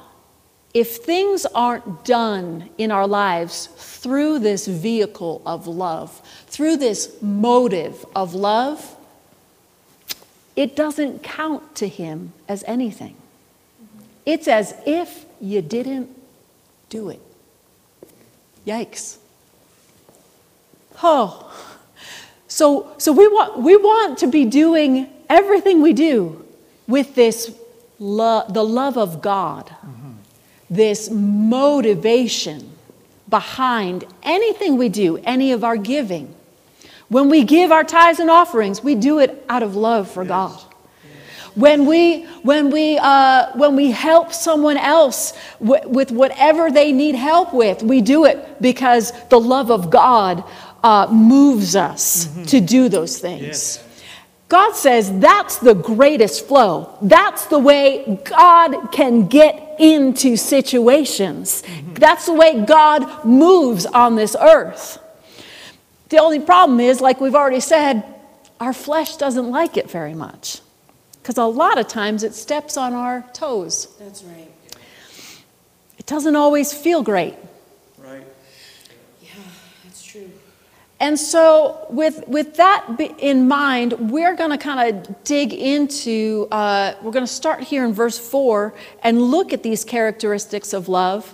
if 0.74 0.98
things 0.98 1.46
aren't 1.56 2.03
done 2.03 2.70
in 2.77 2.92
our 2.92 3.08
lives 3.08 3.68
through 3.77 4.39
this 4.39 4.68
vehicle 4.68 5.42
of 5.46 5.68
love, 5.68 6.22
through 6.48 6.77
this 6.77 7.15
motive 7.22 8.06
of 8.13 8.34
love, 8.34 8.98
it 10.55 10.75
doesn't 10.75 11.24
count 11.24 11.75
to 11.75 11.88
him 11.88 12.33
as 12.48 12.63
anything. 12.65 13.15
It's 14.25 14.48
as 14.48 14.75
if 14.86 15.25
you 15.41 15.62
didn't 15.62 16.10
do 16.89 17.10
it. 17.10 17.22
Yikes. 18.65 19.17
Oh. 21.01 21.50
So, 22.48 22.93
so 22.98 23.12
we, 23.12 23.27
want, 23.27 23.60
we 23.60 23.75
want 23.75 24.19
to 24.19 24.27
be 24.27 24.45
doing 24.45 25.10
everything 25.27 25.81
we 25.81 25.91
do 25.93 26.45
with 26.88 27.15
this 27.15 27.55
lo- 28.00 28.45
the 28.48 28.63
love 28.63 28.98
of 28.98 29.22
God, 29.22 29.67
mm-hmm. 29.67 30.12
this 30.69 31.10
motivation 31.10 32.72
behind 33.29 34.05
anything 34.22 34.77
we 34.77 34.89
do, 34.89 35.17
any 35.17 35.51
of 35.51 35.63
our 35.63 35.77
giving. 35.77 36.36
When 37.10 37.29
we 37.29 37.43
give 37.43 37.72
our 37.72 37.83
tithes 37.83 38.19
and 38.19 38.29
offerings, 38.29 38.83
we 38.83 38.95
do 38.95 39.19
it 39.19 39.45
out 39.50 39.63
of 39.63 39.75
love 39.75 40.10
for 40.10 40.25
God. 40.25 40.60
When 41.55 41.86
we, 41.86 42.24
when, 42.41 42.72
we, 42.72 42.98
uh, 42.98 43.51
when 43.55 43.75
we 43.75 43.91
help 43.91 44.33
someone 44.33 44.75
else 44.77 45.33
w- 45.60 45.88
with 45.88 46.12
whatever 46.12 46.72
they 46.72 46.91
need 46.91 47.13
help 47.13 47.53
with, 47.53 47.83
we 47.83 48.01
do 48.01 48.25
it 48.25 48.60
because 48.60 49.12
the 49.29 49.39
love 49.39 49.69
of 49.69 49.91
God 49.91 50.43
uh, 50.83 51.07
moves 51.12 51.75
us 51.75 52.27
to 52.48 52.60
do 52.60 52.89
those 52.89 53.19
things. 53.19 53.43
Yes. 53.43 53.83
God 54.50 54.74
says 54.75 55.12
that's 55.19 55.57
the 55.57 55.74
greatest 55.75 56.48
flow. 56.48 56.98
That's 57.03 57.45
the 57.45 57.60
way 57.60 58.19
God 58.25 58.91
can 58.91 59.27
get 59.27 59.75
into 59.79 60.36
situations. 60.38 61.63
That's 61.93 62.25
the 62.25 62.33
way 62.33 62.65
God 62.65 63.25
moves 63.25 63.86
on 63.86 64.15
this 64.15 64.36
earth. 64.39 64.98
The 66.13 66.20
only 66.20 66.39
problem 66.39 66.79
is, 66.79 67.01
like 67.01 67.20
we've 67.20 67.34
already 67.34 67.60
said, 67.60 68.03
our 68.60 68.72
flesh 68.72 69.17
doesn't 69.17 69.50
like 69.50 69.77
it 69.77 69.89
very 69.89 70.13
much. 70.13 70.62
Because 71.13 71.39
a 71.39 71.46
lot 71.46 71.79
of 71.79 71.88
times 71.88 72.22
it 72.22 72.36
steps 72.36 72.77
on 72.77 72.93
our 72.93 73.25
toes. 73.34 73.88
That's 73.98 74.24
right. 74.24 74.51
It 75.98 76.05
doesn't 76.05 76.36
always 76.36 76.72
feel 76.72 77.01
great. 77.01 77.34
Right. 77.98 78.27
Yeah, 79.24 79.29
that's 79.84 80.03
true. 80.03 80.29
And 81.00 81.20
so, 81.20 81.88
with, 81.89 82.27
with 82.27 82.58
that 82.58 82.86
in 83.17 83.48
mind, 83.48 84.12
we're 84.12 84.36
going 84.36 84.51
to 84.51 84.60
kind 84.60 84.96
of 84.96 85.24
dig 85.24 85.51
into, 85.51 86.48
uh, 86.51 86.93
we're 87.01 87.12
going 87.12 87.25
to 87.25 87.34
start 87.41 87.62
here 87.62 87.84
in 87.86 87.91
verse 87.91 88.20
4 88.20 88.72
and 89.01 89.20
look 89.20 89.51
at 89.51 89.63
these 89.63 89.84
characteristics 89.84 90.74
of 90.74 90.88
love. 90.88 91.34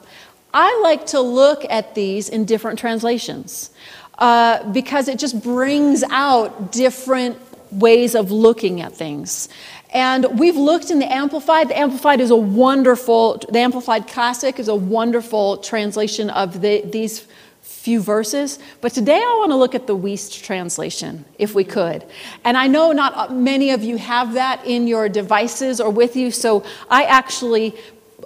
I 0.53 0.79
like 0.81 1.05
to 1.07 1.19
look 1.19 1.65
at 1.69 1.95
these 1.95 2.29
in 2.29 2.45
different 2.45 2.79
translations 2.79 3.71
uh, 4.19 4.71
because 4.71 5.07
it 5.07 5.17
just 5.17 5.41
brings 5.41 6.03
out 6.11 6.71
different 6.71 7.37
ways 7.71 8.15
of 8.15 8.31
looking 8.31 8.81
at 8.81 8.93
things. 8.93 9.49
And 9.91 10.39
we've 10.39 10.55
looked 10.55 10.91
in 10.91 10.99
the 10.99 11.11
Amplified. 11.11 11.69
The 11.69 11.77
Amplified 11.77 12.21
is 12.21 12.29
a 12.29 12.35
wonderful, 12.35 13.37
the 13.49 13.59
Amplified 13.59 14.07
Classic 14.07 14.59
is 14.59 14.67
a 14.67 14.75
wonderful 14.75 15.57
translation 15.57 16.29
of 16.29 16.61
the, 16.61 16.81
these 16.81 17.25
few 17.61 18.01
verses. 18.01 18.59
But 18.81 18.91
today 18.93 19.17
I 19.17 19.35
want 19.39 19.51
to 19.51 19.55
look 19.55 19.73
at 19.73 19.87
the 19.87 19.95
Wuest 19.95 20.43
translation, 20.43 21.25
if 21.37 21.55
we 21.55 21.63
could. 21.63 22.05
And 22.43 22.57
I 22.57 22.67
know 22.67 22.91
not 22.91 23.33
many 23.33 23.71
of 23.71 23.83
you 23.83 23.97
have 23.97 24.33
that 24.33 24.63
in 24.65 24.85
your 24.85 25.09
devices 25.09 25.79
or 25.79 25.89
with 25.89 26.15
you, 26.15 26.29
so 26.29 26.63
I 26.89 27.05
actually 27.05 27.75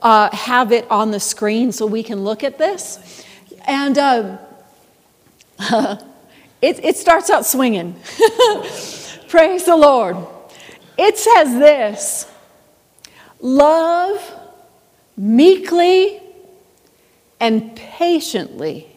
uh, 0.02 0.36
have 0.36 0.72
it 0.72 0.90
on 0.90 1.12
the 1.12 1.20
screen 1.20 1.72
so 1.72 1.86
we 1.86 2.04
can 2.04 2.24
look 2.24 2.44
at 2.44 2.58
this. 2.58 3.24
And 3.66 3.98
um, 3.98 4.40
it, 6.62 6.84
it 6.84 6.98
starts 6.98 7.30
out 7.30 7.46
swinging. 7.46 7.96
Praise 9.28 9.66
the 9.66 9.76
Lord. 9.76 10.18
It 10.98 11.18
says 11.18 11.54
this 11.54 12.28
love 13.40 14.22
meekly 15.18 16.22
and 17.40 17.76
patiently 17.76 18.88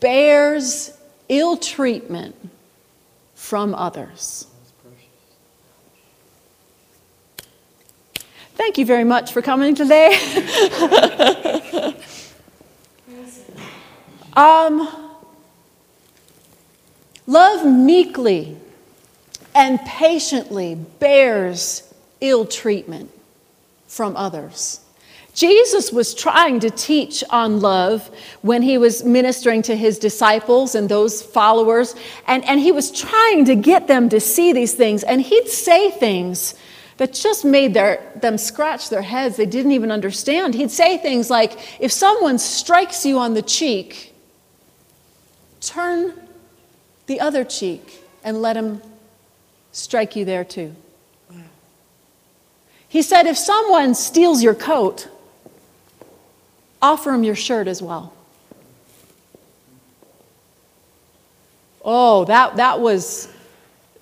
bears 0.00 0.96
ill 1.28 1.56
treatment 1.56 2.36
from 3.34 3.74
others. 3.74 4.46
Thank 8.56 8.78
you 8.78 8.86
very 8.86 9.02
much 9.02 9.32
for 9.32 9.42
coming 9.42 9.74
today. 9.74 10.14
um, 14.34 15.03
love 17.26 17.66
meekly 17.66 18.56
and 19.54 19.80
patiently 19.80 20.74
bears 20.74 21.94
ill 22.20 22.44
treatment 22.44 23.10
from 23.86 24.16
others. 24.16 24.80
Jesus 25.34 25.92
was 25.92 26.14
trying 26.14 26.60
to 26.60 26.70
teach 26.70 27.24
on 27.28 27.60
love 27.60 28.08
when 28.42 28.62
he 28.62 28.78
was 28.78 29.02
ministering 29.02 29.62
to 29.62 29.76
his 29.76 29.98
disciples 29.98 30.76
and 30.76 30.88
those 30.88 31.22
followers, 31.22 31.96
and, 32.28 32.44
and 32.44 32.60
he 32.60 32.70
was 32.70 32.92
trying 32.92 33.44
to 33.46 33.56
get 33.56 33.88
them 33.88 34.08
to 34.10 34.20
see 34.20 34.52
these 34.52 34.74
things. 34.74 35.02
And 35.02 35.20
he'd 35.20 35.48
say 35.48 35.90
things 35.90 36.54
that 36.98 37.12
just 37.12 37.44
made 37.44 37.74
their, 37.74 38.12
them 38.14 38.38
scratch 38.38 38.88
their 38.88 39.02
heads. 39.02 39.36
They 39.36 39.46
didn't 39.46 39.72
even 39.72 39.90
understand. 39.90 40.54
He'd 40.54 40.70
say 40.70 40.98
things 40.98 41.30
like, 41.30 41.58
If 41.80 41.90
someone 41.90 42.38
strikes 42.38 43.04
you 43.04 43.18
on 43.18 43.34
the 43.34 43.42
cheek, 43.42 44.14
turn 45.60 46.23
the 47.06 47.20
other 47.20 47.44
cheek 47.44 48.02
and 48.22 48.40
let 48.40 48.56
him 48.56 48.80
strike 49.72 50.16
you 50.16 50.24
there 50.24 50.44
too. 50.44 50.74
He 52.88 53.02
said, 53.02 53.26
If 53.26 53.36
someone 53.36 53.94
steals 53.94 54.42
your 54.42 54.54
coat, 54.54 55.08
offer 56.80 57.12
him 57.12 57.24
your 57.24 57.34
shirt 57.34 57.66
as 57.66 57.82
well. 57.82 58.12
Oh, 61.84 62.24
that, 62.26 62.56
that, 62.56 62.80
was, 62.80 63.28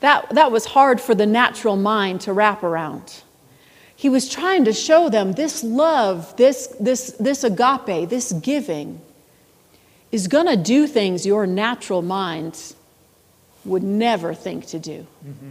that, 0.00 0.28
that 0.34 0.52
was 0.52 0.66
hard 0.66 1.00
for 1.00 1.14
the 1.14 1.26
natural 1.26 1.76
mind 1.76 2.20
to 2.22 2.32
wrap 2.32 2.62
around. 2.62 3.22
He 3.96 4.08
was 4.08 4.28
trying 4.28 4.64
to 4.66 4.72
show 4.72 5.08
them 5.08 5.32
this 5.32 5.64
love, 5.64 6.36
this, 6.36 6.68
this, 6.78 7.12
this 7.18 7.44
agape, 7.44 8.08
this 8.08 8.32
giving 8.32 9.00
is 10.12 10.28
going 10.28 10.46
to 10.46 10.56
do 10.56 10.86
things 10.86 11.24
your 11.24 11.46
natural 11.46 12.02
mind 12.02 12.74
would 13.64 13.82
never 13.82 14.34
think 14.34 14.66
to 14.66 14.78
do. 14.78 15.06
Mm-hmm. 15.26 15.50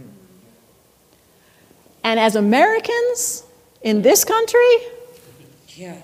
And 2.04 2.20
as 2.20 2.36
Americans 2.36 3.44
in 3.82 4.02
this 4.02 4.24
country, 4.24 4.76
yeah 5.68 5.96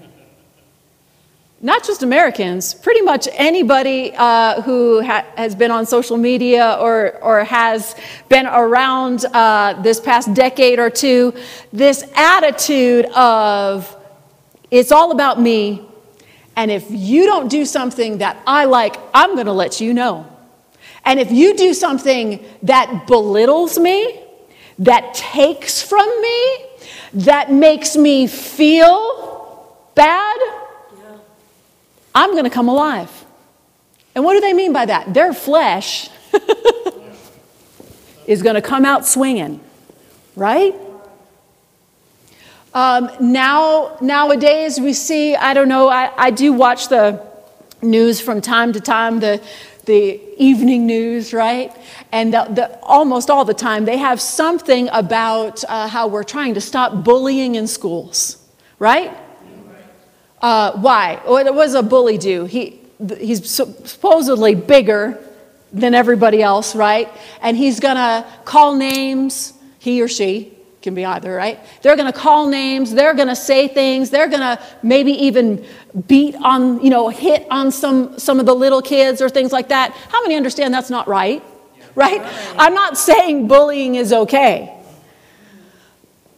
not 1.61 1.85
just 1.85 2.03
Americans, 2.03 2.73
pretty 2.73 3.01
much 3.01 3.27
anybody 3.33 4.13
uh, 4.17 4.63
who 4.63 5.03
ha- 5.03 5.27
has 5.37 5.57
been 5.57 5.71
on 5.71 5.87
social 5.87 6.17
media 6.17 6.77
or, 6.81 7.17
or 7.21 7.43
has 7.43 7.97
been 8.29 8.47
around 8.47 9.25
uh, 9.33 9.75
this 9.83 9.99
past 9.99 10.33
decade 10.35 10.79
or 10.79 10.89
two, 10.89 11.35
this 11.73 12.05
attitude 12.15 13.07
of 13.07 13.95
it's 14.71 14.93
all 14.93 15.11
about 15.11 15.41
me, 15.41 15.85
and 16.55 16.71
if 16.71 16.87
you 16.91 17.25
don't 17.25 17.49
do 17.49 17.65
something 17.65 18.19
that 18.19 18.41
I 18.47 18.67
like, 18.67 18.97
I'm 19.13 19.35
going 19.35 19.47
to 19.47 19.53
let 19.53 19.81
you 19.81 19.95
know. 19.95 20.27
And 21.09 21.19
if 21.19 21.33
you 21.33 21.57
do 21.57 21.73
something 21.73 22.45
that 22.65 23.07
belittles 23.07 23.79
me, 23.79 24.23
that 24.81 25.15
takes 25.15 25.81
from 25.81 26.07
me, 26.21 26.67
that 27.15 27.51
makes 27.51 27.97
me 27.97 28.27
feel 28.27 29.75
bad, 29.95 30.39
I'm 32.15 32.33
going 32.33 32.45
to 32.45 32.51
come 32.51 32.69
alive. 32.69 33.25
And 34.15 34.23
what 34.23 34.35
do 34.35 34.43
they 34.43 34.53
mean 34.53 34.75
by 34.75 34.85
that? 34.85 35.15
Their 35.15 35.33
flesh 35.33 36.11
is 38.27 38.43
going 38.43 38.57
to 38.57 38.63
come 38.63 38.85
out 38.85 39.07
swinging, 39.07 39.61
right? 40.37 40.75
Um, 42.75 43.11
now, 43.19 43.97
nowadays, 44.03 44.79
we 44.79 44.93
see, 44.93 45.35
I 45.35 45.55
don't 45.55 45.69
know, 45.71 45.89
I, 45.89 46.13
I 46.19 46.31
do 46.31 46.53
watch 46.53 46.89
the 46.89 47.27
news 47.81 48.21
from 48.21 48.43
time 48.43 48.75
to 48.75 48.81
time, 48.81 49.21
the, 49.21 49.43
the 49.89 50.21
evening 50.37 50.87
news, 50.87 51.33
right? 51.33 51.75
And 52.13 52.33
the, 52.33 52.45
the, 52.45 52.79
almost 52.83 53.31
all 53.31 53.45
the 53.45 53.55
time, 53.55 53.87
they 53.87 53.97
have 53.97 54.21
something 54.21 54.89
about 54.93 55.65
uh, 55.65 55.89
how 55.89 56.07
we're 56.07 56.23
trying 56.23 56.55
to 56.55 56.61
stop 56.61 57.03
bullying 57.03 57.57
in 57.57 57.67
schools, 57.67 58.37
right? 58.79 59.17
Uh, 60.41 60.79
why? 60.79 61.21
What 61.25 61.47
does 61.47 61.75
a 61.75 61.83
bully 61.83 62.19
do? 62.19 62.45
He, 62.45 62.81
he's 63.19 63.51
supposedly 63.51 64.55
bigger 64.55 65.19
than 65.73 65.95
everybody 65.95 66.43
else, 66.43 66.77
right? 66.77 67.09
And 67.41 67.57
he's 67.57 67.81
gonna 67.81 68.25
call 68.45 68.77
names, 68.77 69.55
he 69.79 70.03
or 70.03 70.09
she 70.09 70.58
can 70.89 70.95
be 70.95 71.05
either, 71.05 71.35
right? 71.35 71.61
They're 71.83 71.97
gonna 71.97 72.13
call 72.13 72.49
names, 72.49 72.93
they're 72.93 73.15
gonna 73.15 73.37
say 73.37 73.69
things, 73.69 74.11
they're 74.11 74.29
gonna 74.29 74.61
maybe 74.83 75.13
even 75.13 75.65
beat 76.07 76.35
on, 76.37 76.83
you 76.83 76.91
know, 76.91 77.09
hit 77.09 77.47
on 77.51 77.71
some, 77.71 78.19
some 78.19 78.41
of 78.41 78.47
the 78.47 78.55
little 78.55 78.83
kids 78.83 79.21
or 79.21 79.29
things 79.29 79.53
like 79.53 79.69
that. 79.69 79.93
How 79.93 80.23
many 80.23 80.35
understand 80.35 80.73
that's 80.73 80.91
not 80.91 81.07
right? 81.07 81.43
Right? 81.95 82.23
I'm 82.59 82.75
not 82.75 82.97
saying 82.97 83.49
bullying 83.49 83.97
is 83.97 84.13
okay. 84.13 84.75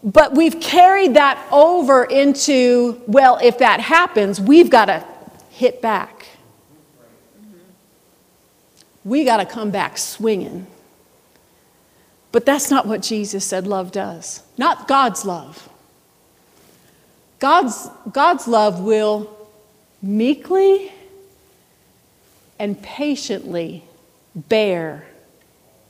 But 0.02 0.34
we've 0.34 0.60
carried 0.60 1.14
that 1.14 1.38
over 1.52 2.04
into, 2.04 3.02
well, 3.06 3.38
if 3.42 3.58
that 3.58 3.80
happens, 3.80 4.40
we've 4.40 4.70
got 4.70 4.86
to 4.86 5.04
hit 5.50 5.82
back. 5.82 6.26
Mm-hmm. 7.38 7.58
We 9.04 9.24
got 9.24 9.36
to 9.36 9.44
come 9.44 9.70
back 9.70 9.98
swinging. 9.98 10.66
But 12.32 12.46
that's 12.46 12.70
not 12.70 12.86
what 12.86 13.02
Jesus 13.02 13.44
said 13.44 13.66
love 13.66 13.90
does, 13.92 14.42
not 14.56 14.86
God's 14.86 15.24
love. 15.24 15.68
God's, 17.38 17.88
God's 18.12 18.46
love 18.46 18.80
will 18.80 19.36
meekly 20.02 20.92
and 22.58 22.80
patiently 22.80 23.84
bear 24.34 25.06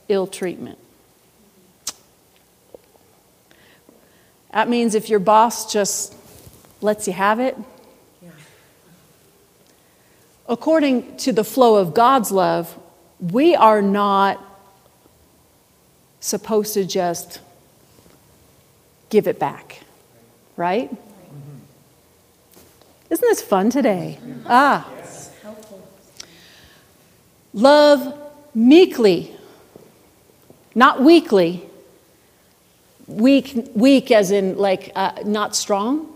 ill 0.07 0.25
treatment. 0.25 0.79
That 4.51 4.67
means 4.69 4.95
if 4.95 5.09
your 5.09 5.19
boss 5.19 5.71
just 5.71 6.15
lets 6.81 7.07
you 7.07 7.13
have 7.13 7.39
it, 7.39 7.55
according 10.47 11.15
to 11.17 11.31
the 11.31 11.43
flow 11.43 11.75
of 11.75 11.93
God's 11.93 12.31
love, 12.31 12.77
we 13.19 13.55
are 13.55 13.81
not 13.81 14.43
supposed 16.21 16.73
to 16.75 16.85
just 16.85 17.41
give 19.09 19.27
it 19.27 19.37
back, 19.37 19.81
right? 20.55 20.89
Isn't 23.09 23.27
this 23.27 23.41
fun 23.41 23.69
today? 23.69 24.17
Ah. 24.45 24.89
Love 27.53 28.17
meekly, 28.55 29.35
not 30.73 31.01
weakly, 31.01 31.65
weak, 33.07 33.69
weak 33.75 34.11
as 34.11 34.31
in 34.31 34.57
like 34.57 34.93
uh, 34.95 35.11
not 35.25 35.53
strong. 35.57 36.07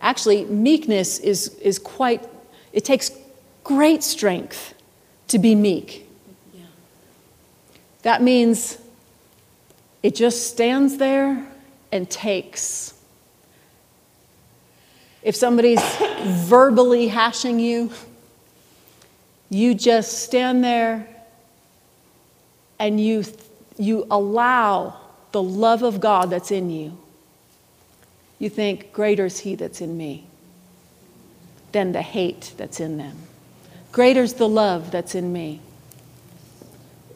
Actually, 0.00 0.46
meekness 0.46 1.18
is, 1.18 1.48
is 1.56 1.78
quite, 1.78 2.26
it 2.72 2.84
takes 2.84 3.10
great 3.64 4.02
strength 4.02 4.72
to 5.26 5.38
be 5.38 5.54
meek. 5.54 6.08
Yeah. 6.54 6.64
That 8.02 8.22
means 8.22 8.78
it 10.02 10.14
just 10.14 10.48
stands 10.48 10.96
there 10.96 11.46
and 11.90 12.08
takes. 12.08 12.94
If 15.22 15.34
somebody's 15.34 15.82
verbally 16.22 17.08
hashing 17.08 17.58
you, 17.58 17.90
you 19.50 19.74
just 19.74 20.22
stand 20.22 20.62
there 20.62 21.08
and 22.78 23.00
you, 23.00 23.24
you 23.76 24.06
allow 24.10 25.00
the 25.32 25.42
love 25.42 25.82
of 25.82 26.00
God 26.00 26.30
that's 26.30 26.50
in 26.50 26.70
you, 26.70 26.96
you 28.38 28.48
think, 28.48 28.92
greater 28.92 29.26
is 29.26 29.40
He 29.40 29.56
that's 29.56 29.80
in 29.80 29.96
me 29.96 30.26
than 31.72 31.92
the 31.92 32.02
hate 32.02 32.52
that's 32.56 32.78
in 32.78 32.98
them. 32.98 33.16
Greater 33.90 34.22
is 34.22 34.34
the 34.34 34.48
love 34.48 34.90
that's 34.90 35.14
in 35.14 35.32
me 35.32 35.60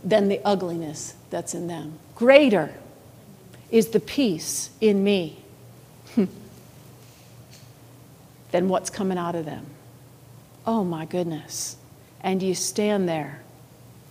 than 0.03 0.29
the 0.29 0.41
ugliness 0.45 1.15
that's 1.33 1.55
in 1.55 1.67
them. 1.67 1.99
Greater 2.15 2.73
is 3.71 3.89
the 3.89 3.99
peace 3.99 4.71
in 4.81 5.03
me 5.03 5.43
than 8.53 8.69
what's 8.69 8.91
coming 8.91 9.19
out 9.19 9.35
of 9.35 9.45
them. 9.47 9.67
Oh 10.67 10.85
my 10.85 11.07
goodness. 11.07 11.77
And 12.21 12.41
you 12.41 12.55
stand 12.55 13.09
there 13.09 13.41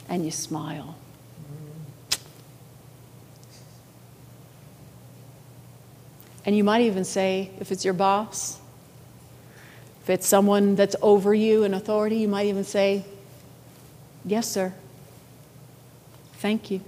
and 0.09 0.25
you 0.25 0.31
smile. 0.31 0.97
And 6.43 6.57
you 6.57 6.63
might 6.63 6.81
even 6.81 7.05
say, 7.05 7.51
if 7.59 7.71
it's 7.71 7.85
your 7.85 7.93
boss, 7.93 8.59
if 10.01 10.09
it's 10.09 10.25
someone 10.27 10.75
that's 10.75 10.95
over 11.03 11.35
you 11.35 11.63
in 11.63 11.75
authority, 11.75 12.17
you 12.17 12.27
might 12.27 12.47
even 12.47 12.63
say, 12.63 13.05
Yes, 14.25 14.51
sir. 14.51 14.73
Thank 16.33 16.69
you 16.69 16.81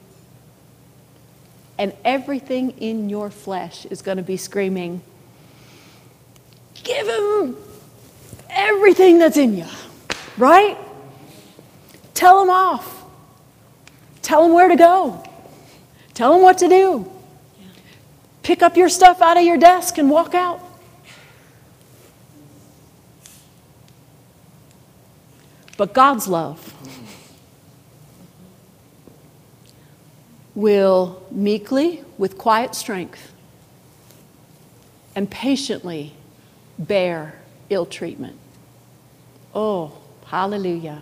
and 1.83 1.91
everything 2.05 2.69
in 2.79 3.09
your 3.09 3.29
flesh 3.29 3.85
is 3.87 4.01
going 4.01 4.15
to 4.15 4.23
be 4.23 4.37
screaming, 4.37 5.01
Give 6.81 7.05
him 7.05 7.57
everything 8.49 9.19
that's 9.19 9.35
in 9.35 9.57
you, 9.57 9.65
right? 10.37 10.77
Tell 12.13 12.41
him 12.41 12.49
off. 12.49 13.03
Tell 14.21 14.45
him 14.45 14.53
where 14.53 14.69
to 14.69 14.77
go. 14.77 15.25
Tell 16.13 16.33
him 16.33 16.41
what 16.41 16.59
to 16.59 16.69
do. 16.69 17.11
Pick 18.43 18.63
up 18.63 18.77
your 18.77 18.87
stuff 18.87 19.21
out 19.21 19.35
of 19.35 19.43
your 19.43 19.57
desk 19.57 19.97
and 19.97 20.09
walk 20.09 20.33
out. 20.33 20.61
But 25.75 25.93
God's 25.93 26.29
love 26.29 26.73
will 30.55 31.25
meekly, 31.31 32.03
with 32.17 32.37
quiet 32.37 32.75
strength, 32.75 33.33
and 35.15 35.29
patiently 35.29 36.13
bear 36.77 37.39
ill 37.69 37.85
treatment. 37.85 38.37
Oh, 39.53 39.97
hallelujah. 40.25 41.01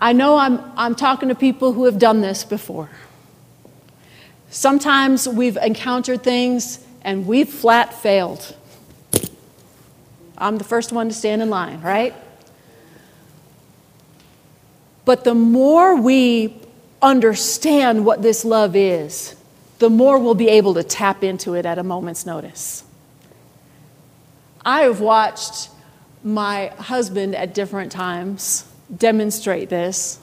I 0.00 0.12
know 0.12 0.36
I'm, 0.36 0.60
I'm 0.76 0.94
talking 0.94 1.28
to 1.28 1.34
people 1.34 1.72
who 1.72 1.84
have 1.84 1.98
done 1.98 2.20
this 2.20 2.44
before. 2.44 2.90
Sometimes 4.50 5.28
we've 5.28 5.56
encountered 5.56 6.22
things 6.22 6.84
and 7.02 7.26
we've 7.26 7.48
flat 7.48 7.94
failed. 7.94 8.56
I'm 10.36 10.58
the 10.58 10.64
first 10.64 10.92
one 10.92 11.08
to 11.08 11.14
stand 11.14 11.40
in 11.40 11.50
line, 11.50 11.80
right? 11.82 12.14
But 15.04 15.24
the 15.24 15.34
more 15.34 15.96
we 15.96 16.61
understand 17.02 18.06
what 18.06 18.22
this 18.22 18.44
love 18.44 18.76
is, 18.76 19.34
the 19.78 19.90
more 19.90 20.18
we'll 20.18 20.34
be 20.34 20.48
able 20.48 20.74
to 20.74 20.84
tap 20.84 21.24
into 21.24 21.54
it 21.54 21.66
at 21.66 21.78
a 21.78 21.82
moment's 21.82 22.24
notice. 22.24 22.84
I 24.64 24.82
have 24.82 25.00
watched 25.00 25.70
my 26.22 26.68
husband 26.78 27.34
at 27.34 27.52
different 27.52 27.90
times 27.90 28.64
demonstrate 28.96 29.68
this. 29.68 30.20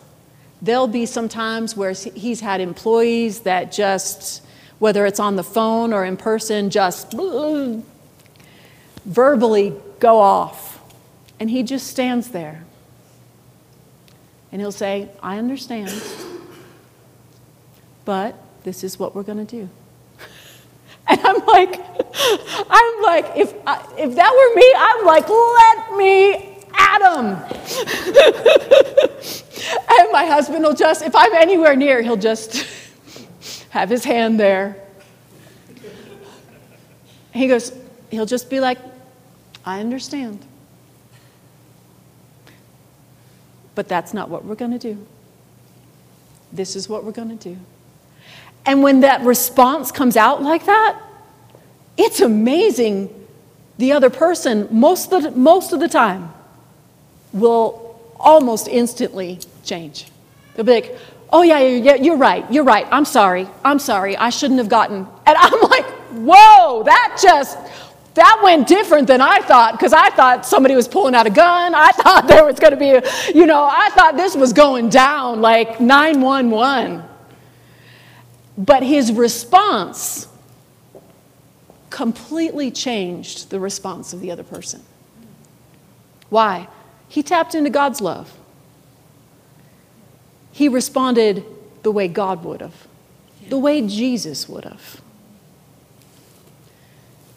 There'll 0.62 0.88
be 0.88 1.06
some 1.06 1.28
times 1.30 1.76
where 1.76 1.92
he's 1.92 2.40
had 2.42 2.62
employees 2.62 3.42
that 3.42 3.72
just, 3.72 4.42
whether 4.80 5.06
it's 5.06 5.20
on 5.20 5.36
the 5.36 5.44
phone 5.44 5.92
or 5.94 6.06
in 6.06 6.18
person, 6.18 6.70
just 6.70 7.14
verbally 9.06 9.74
go 10.00 10.20
off. 10.20 10.82
And 11.40 11.50
he 11.50 11.64
just 11.64 11.88
stands 11.88 12.30
there. 12.30 12.64
And 14.52 14.62
he'll 14.62 14.72
say, 14.72 15.10
I 15.22 15.38
understand, 15.38 15.92
but 18.10 18.34
this 18.64 18.84
is 18.84 18.98
what 18.98 19.14
we're 19.14 19.22
going 19.22 19.46
to 19.46 19.58
do. 19.60 19.70
And 21.08 21.20
I'm 21.24 21.46
like, 21.46 21.80
I'm 22.70 23.02
like, 23.04 23.26
if, 23.36 23.54
I, 23.68 23.84
if 23.98 24.16
that 24.16 24.32
were 24.32 24.56
me, 24.56 24.74
I'm 24.78 25.06
like, 25.06 25.28
let 25.30 25.98
me 25.98 26.50
him. 27.20 27.26
and 29.90 30.12
my 30.12 30.26
husband 30.26 30.64
will 30.64 30.74
just, 30.74 31.04
if 31.04 31.16
I'm 31.16 31.34
anywhere 31.34 31.76
near, 31.76 32.02
he'll 32.02 32.18
just 32.18 32.66
have 33.70 33.90
his 33.90 34.04
hand 34.04 34.40
there. 34.40 34.76
He 37.32 37.48
goes, 37.48 37.72
he'll 38.10 38.26
just 38.26 38.50
be 38.50 38.60
like, 38.60 38.80
I 39.66 39.80
understand. 39.80 40.46
But 43.76 43.88
that's 43.88 44.14
not 44.14 44.30
what 44.30 44.46
we're 44.46 44.56
going 44.56 44.72
to 44.72 44.80
do. 44.80 45.06
This 46.52 46.76
is 46.76 46.90
what 46.90 47.04
we're 47.04 47.12
going 47.12 47.38
to 47.38 47.54
do. 47.54 47.58
And 48.70 48.84
when 48.84 49.00
that 49.00 49.22
response 49.22 49.92
comes 49.92 50.16
out 50.16 50.44
like 50.44 50.68
that, 50.68 51.02
it's 51.98 52.20
amazing. 52.20 53.10
The 53.80 53.94
other 53.94 54.12
person, 54.12 54.68
most 54.70 55.12
of 55.12 55.24
the, 55.24 55.32
most 55.32 55.74
of 55.74 55.80
the 55.80 55.88
time, 55.88 56.32
will 57.34 58.00
almost 58.20 58.68
instantly 58.68 59.40
change. 59.66 60.06
They'll 60.54 60.68
be 60.68 60.74
like, 60.74 60.96
oh, 61.34 61.42
yeah, 61.42 61.58
yeah, 61.58 61.96
you're 61.96 62.18
right, 62.18 62.46
you're 62.52 62.64
right, 62.64 62.86
I'm 62.92 63.06
sorry, 63.06 63.48
I'm 63.66 63.80
sorry, 63.80 64.16
I 64.16 64.30
shouldn't 64.30 64.60
have 64.60 64.70
gotten. 64.70 64.98
And 65.26 65.38
I'm 65.40 65.62
like, 65.62 65.86
whoa, 66.12 66.84
that 66.84 67.18
just, 67.20 67.58
that 68.14 68.40
went 68.44 68.68
different 68.68 69.08
than 69.08 69.20
I 69.20 69.40
thought 69.40 69.80
because 69.80 69.94
I 69.94 70.12
thought 70.12 70.46
somebody 70.46 70.76
was 70.76 70.88
pulling 70.88 71.16
out 71.16 71.26
a 71.26 71.32
gun. 71.32 71.74
I 71.74 71.90
thought 71.94 72.28
there 72.28 72.46
was 72.46 72.60
going 72.60 72.74
to 72.74 72.78
be, 72.78 72.92
a, 72.92 73.02
you 73.34 73.48
know, 73.48 73.64
I 73.64 73.90
thought 73.96 74.16
this 74.16 74.36
was 74.36 74.54
going 74.54 74.90
down 74.90 75.42
like 75.42 75.82
911. 75.82 77.09
But 78.60 78.84
his 78.84 79.14
response 79.14 80.28
completely 81.90 82.70
changed 82.70 83.50
the 83.50 83.60
response 83.60 84.12
of 84.12 84.20
the 84.20 84.32
other 84.32 84.44
person. 84.44 84.84
Why? 86.30 86.68
He 87.08 87.24
tapped 87.24 87.56
into 87.56 87.70
God's 87.70 88.02
love. 88.02 88.38
He 90.52 90.68
responded 90.68 91.46
the 91.84 91.92
way 91.92 92.10
God 92.10 92.44
would 92.44 92.60
have, 92.60 92.76
the 93.48 93.58
way 93.58 93.82
Jesus 93.88 94.50
would 94.50 94.66
have. 94.66 95.02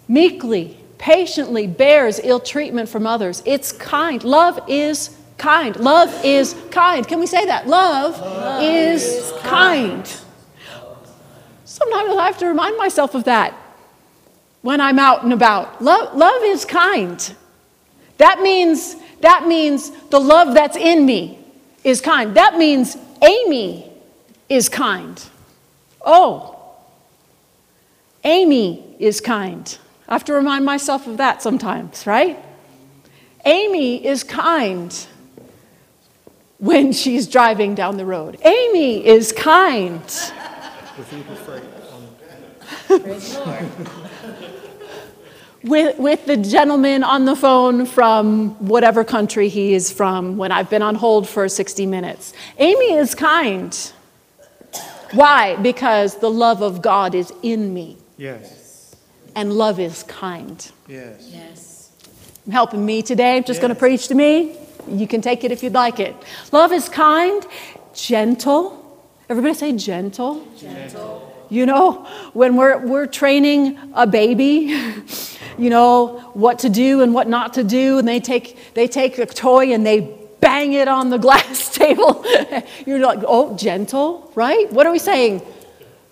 Meekly, 0.08 0.76
patiently 0.98 1.68
bears 1.68 2.20
ill 2.22 2.40
treatment 2.40 2.88
from 2.88 3.06
others. 3.06 3.44
It's 3.46 3.70
kind. 3.70 4.24
Love 4.24 4.58
is 4.66 5.16
kind. 5.38 5.76
Love 5.76 6.12
is 6.24 6.56
kind. 6.72 7.06
Can 7.06 7.20
we 7.20 7.26
say 7.26 7.46
that? 7.46 7.68
Love, 7.68 8.20
love 8.20 8.62
is, 8.62 9.04
is, 9.04 9.32
kind. 9.42 10.04
kind. 10.04 10.16
Sometimes 11.72 12.14
I 12.14 12.26
have 12.26 12.36
to 12.40 12.46
remind 12.48 12.76
myself 12.76 13.14
of 13.14 13.24
that 13.24 13.54
when 14.60 14.78
I'm 14.78 14.98
out 14.98 15.24
and 15.24 15.32
about. 15.32 15.80
Love, 15.80 16.14
love 16.14 16.42
is 16.42 16.66
kind. 16.66 17.34
That 18.18 18.42
means, 18.42 18.96
that 19.22 19.46
means 19.46 19.90
the 20.10 20.20
love 20.20 20.52
that's 20.52 20.76
in 20.76 21.06
me 21.06 21.38
is 21.82 22.02
kind. 22.02 22.34
That 22.36 22.58
means 22.58 22.98
Amy 23.22 23.90
is 24.50 24.68
kind. 24.68 25.24
Oh, 26.04 26.60
Amy 28.22 28.94
is 28.98 29.22
kind. 29.22 29.78
I 30.06 30.12
have 30.12 30.24
to 30.24 30.34
remind 30.34 30.66
myself 30.66 31.06
of 31.06 31.16
that 31.16 31.40
sometimes, 31.40 32.06
right? 32.06 32.38
Amy 33.46 34.06
is 34.06 34.24
kind 34.24 35.06
when 36.58 36.92
she's 36.92 37.26
driving 37.26 37.74
down 37.74 37.96
the 37.96 38.04
road. 38.04 38.36
Amy 38.44 39.06
is 39.06 39.32
kind. 39.32 40.02
Praise 42.86 43.34
the 43.34 43.44
Lord. 43.44 43.68
with, 45.62 45.98
with 45.98 46.26
the 46.26 46.36
gentleman 46.36 47.02
on 47.02 47.24
the 47.24 47.36
phone 47.36 47.86
from 47.86 48.50
whatever 48.66 49.04
country 49.04 49.48
he 49.48 49.74
is 49.74 49.90
from 49.92 50.36
when 50.36 50.52
I've 50.52 50.68
been 50.68 50.82
on 50.82 50.94
hold 50.94 51.28
for 51.28 51.48
60 51.48 51.86
minutes. 51.86 52.34
Amy 52.58 52.92
is 52.94 53.14
kind. 53.14 53.74
Why? 55.12 55.56
Because 55.56 56.16
the 56.16 56.30
love 56.30 56.62
of 56.62 56.82
God 56.82 57.14
is 57.14 57.32
in 57.42 57.72
me. 57.72 57.96
Yes. 58.16 58.94
And 59.34 59.52
love 59.52 59.80
is 59.80 60.02
kind. 60.04 60.70
Yes. 60.88 61.28
Yes. 61.30 61.92
I'm 62.46 62.52
helping 62.52 62.84
me 62.84 63.02
today. 63.02 63.36
I'm 63.36 63.44
just 63.44 63.58
yes. 63.58 63.62
going 63.62 63.74
to 63.74 63.78
preach 63.78 64.08
to 64.08 64.14
me. 64.14 64.56
You 64.88 65.06
can 65.06 65.20
take 65.20 65.44
it 65.44 65.52
if 65.52 65.62
you'd 65.62 65.74
like 65.74 66.00
it. 66.00 66.14
Love 66.50 66.72
is 66.72 66.88
kind, 66.88 67.46
gentle. 67.94 68.81
Everybody 69.28 69.54
say 69.54 69.72
gentle. 69.76 70.46
Gentle. 70.58 71.28
You 71.48 71.66
know, 71.66 72.06
when 72.32 72.56
we're, 72.56 72.78
we're 72.78 73.06
training 73.06 73.78
a 73.94 74.06
baby, 74.06 74.74
you 75.58 75.70
know, 75.70 76.30
what 76.32 76.60
to 76.60 76.68
do 76.68 77.02
and 77.02 77.12
what 77.12 77.28
not 77.28 77.54
to 77.54 77.64
do, 77.64 77.98
and 77.98 78.08
they 78.08 78.20
take, 78.20 78.74
they 78.74 78.88
take 78.88 79.18
a 79.18 79.26
toy 79.26 79.72
and 79.72 79.84
they 79.84 80.00
bang 80.40 80.72
it 80.72 80.88
on 80.88 81.10
the 81.10 81.18
glass 81.26 81.74
table. 81.74 82.24
You're 82.86 83.00
like, 83.00 83.20
oh, 83.26 83.56
gentle, 83.56 84.32
right? 84.34 84.70
What 84.72 84.86
are 84.86 84.92
we 84.92 84.98
saying? 84.98 85.42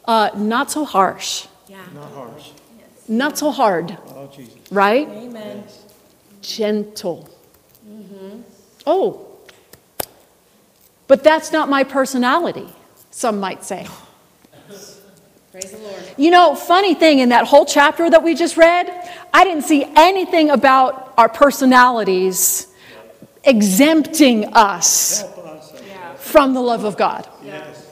Uh, 0.05 0.31
not 0.37 0.71
so 0.71 0.85
harsh. 0.85 1.47
Yeah. 1.69 1.79
Not 1.95 2.13
harsh. 2.13 2.51
Yes. 2.79 3.09
Not 3.09 3.39
so 3.39 3.51
hard. 3.51 3.97
Oh, 4.09 4.31
Jesus. 4.35 4.55
Right? 4.71 5.09
Amen. 5.09 5.65
Gentle. 6.43 7.29
Mm-hmm. 7.89 8.41
Oh. 8.87 9.27
But 11.07 11.25
that's 11.25 11.53
not 11.53 11.69
my 11.69 11.83
personality, 11.85 12.69
some 13.11 13.41
might 13.41 13.65
say. 13.65 13.87
Praise 15.53 15.73
the 15.73 15.79
Lord. 15.79 16.03
You 16.17 16.31
know, 16.31 16.55
funny 16.55 16.95
thing 16.95 17.19
in 17.19 17.31
that 17.31 17.47
whole 17.47 17.65
chapter 17.65 18.09
that 18.09 18.23
we 18.23 18.35
just 18.35 18.57
read, 18.57 18.89
I 19.35 19.45
didn't 19.45 19.65
see 19.65 19.85
anything 19.97 20.51
about 20.51 21.13
our 21.19 21.29
personalities 21.29 22.69
exempting 23.43 24.53
us 24.55 25.25
from 26.17 26.55
the 26.55 26.61
love 26.61 26.85
of 26.85 26.97
God. 26.97 27.29
Yes. 27.43 27.91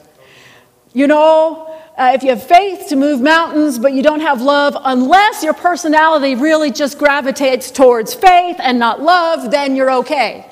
You 0.93 1.07
know, 1.07 1.65
uh, 1.97 2.13
if 2.15 2.23
you 2.23 2.29
have 2.29 2.41
faith 2.41 2.87
to 2.87 2.95
move 2.95 3.19
mountains, 3.19 3.77
but 3.77 3.91
you 3.91 4.01
don't 4.01 4.21
have 4.21 4.41
love, 4.41 4.77
unless 4.85 5.43
your 5.43 5.53
personality 5.53 6.35
really 6.35 6.71
just 6.71 6.97
gravitates 6.97 7.71
towards 7.71 8.13
faith 8.13 8.55
and 8.59 8.79
not 8.79 9.01
love, 9.01 9.51
then 9.51 9.75
you're 9.75 9.91
okay. 9.91 10.49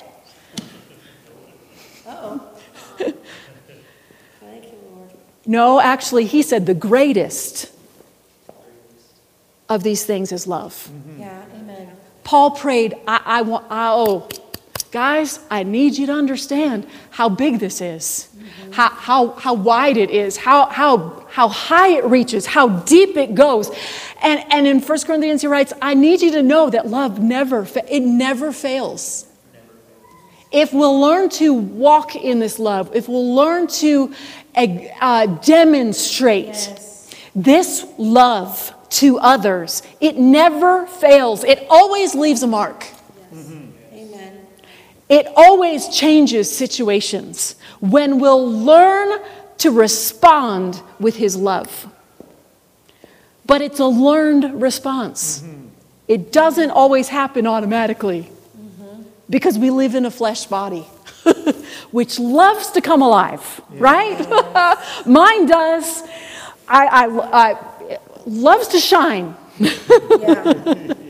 No, 5.48 5.80
actually, 5.80 6.26
he 6.26 6.42
said 6.42 6.66
the 6.66 6.74
greatest 6.74 7.72
of 9.66 9.82
these 9.82 10.04
things 10.04 10.30
is 10.30 10.46
love. 10.46 10.74
Mm-hmm. 10.74 11.20
Yeah, 11.22 11.42
amen. 11.54 11.88
Paul 12.22 12.50
prayed, 12.50 12.94
I, 13.08 13.22
I 13.24 13.42
want, 13.42 13.64
I, 13.70 13.88
oh, 13.92 14.28
guys, 14.90 15.40
I 15.50 15.62
need 15.62 15.96
you 15.96 16.04
to 16.04 16.12
understand 16.12 16.86
how 17.08 17.30
big 17.30 17.60
this 17.60 17.80
is, 17.80 18.28
mm-hmm. 18.36 18.72
how, 18.72 18.90
how, 18.90 19.30
how 19.30 19.54
wide 19.54 19.96
it 19.96 20.10
is, 20.10 20.36
how, 20.36 20.66
how, 20.66 21.24
how 21.30 21.48
high 21.48 21.96
it 21.96 22.04
reaches, 22.04 22.44
how 22.44 22.68
deep 22.80 23.16
it 23.16 23.34
goes. 23.34 23.70
And, 24.22 24.44
and 24.52 24.66
in 24.66 24.82
1 24.82 24.98
Corinthians, 25.00 25.40
he 25.40 25.46
writes, 25.46 25.72
I 25.80 25.94
need 25.94 26.20
you 26.20 26.30
to 26.32 26.42
know 26.42 26.68
that 26.68 26.88
love 26.88 27.20
never, 27.20 27.66
it 27.88 28.02
never 28.02 28.52
fails. 28.52 29.24
If 30.50 30.72
we'll 30.72 31.00
learn 31.00 31.28
to 31.30 31.52
walk 31.52 32.16
in 32.16 32.38
this 32.38 32.58
love, 32.58 32.94
if 32.94 33.08
we'll 33.08 33.34
learn 33.34 33.66
to 33.66 34.14
uh, 34.56 34.66
uh, 35.00 35.26
demonstrate 35.26 36.46
Yes. 36.46 37.14
this 37.34 37.86
love 37.98 38.74
to 38.90 39.18
others, 39.18 39.82
it 40.00 40.16
never 40.16 40.86
fails. 40.86 41.44
It 41.44 41.66
always 41.68 42.14
leaves 42.14 42.42
a 42.42 42.46
mark. 42.46 42.86
Mm-hmm. 43.34 43.66
Amen. 43.92 44.46
It 45.08 45.26
always 45.36 45.88
changes 45.88 46.54
situations 46.54 47.56
when 47.80 48.18
we'll 48.18 48.50
learn 48.50 49.20
to 49.58 49.70
respond 49.70 50.80
with 50.98 51.16
His 51.16 51.36
love. 51.36 51.92
But 53.44 53.60
it's 53.60 53.80
a 53.80 53.86
learned 53.86 54.60
response. 54.62 55.40
Mm-hmm. 55.40 55.66
It 56.08 56.32
doesn't 56.32 56.70
always 56.70 57.08
happen 57.08 57.46
automatically 57.46 58.30
because 59.28 59.58
we 59.58 59.70
live 59.70 59.94
in 59.94 60.04
a 60.06 60.10
flesh 60.10 60.46
body. 60.46 60.86
Which 61.90 62.18
loves 62.18 62.70
to 62.72 62.80
come 62.80 63.02
alive, 63.02 63.60
right? 63.70 64.18
Mine 65.06 65.46
does. 65.46 66.02
I, 66.68 66.86
I, 66.86 67.06
I 67.32 67.98
loves 68.26 68.68
to 68.68 68.78
shine. 68.78 69.34
Yeah. 69.58 70.94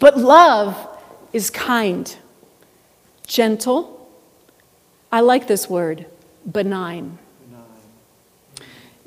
But 0.00 0.16
love 0.16 0.76
is 1.32 1.50
kind, 1.50 2.16
gentle. 3.26 4.10
I 5.12 5.20
like 5.20 5.46
this 5.46 5.68
word, 5.68 6.06
benign. 6.50 7.18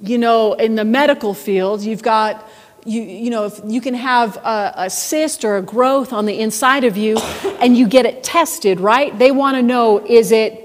You 0.02 0.18
know, 0.20 0.54
in 0.54 0.76
the 0.76 0.86
medical 0.86 1.34
field, 1.34 1.82
you've 1.82 2.04
got, 2.04 2.48
you, 2.86 3.02
you 3.02 3.30
know, 3.30 3.46
if 3.46 3.60
you 3.66 3.82
can 3.82 3.94
have 3.94 4.36
a, 4.38 4.74
a 4.78 4.90
cyst 4.90 5.46
or 5.46 5.58
a 5.58 5.62
growth 5.62 6.12
on 6.14 6.26
the 6.26 6.40
inside 6.40 6.84
of 6.84 6.98
you 6.98 7.18
and 7.60 7.78
you 7.78 7.88
get 7.88 8.06
it 8.06 8.24
tested, 8.24 8.80
right? 8.80 9.18
They 9.18 9.32
want 9.32 9.56
to 9.58 9.62
know 9.62 10.06
is 10.06 10.32
it 10.32 10.60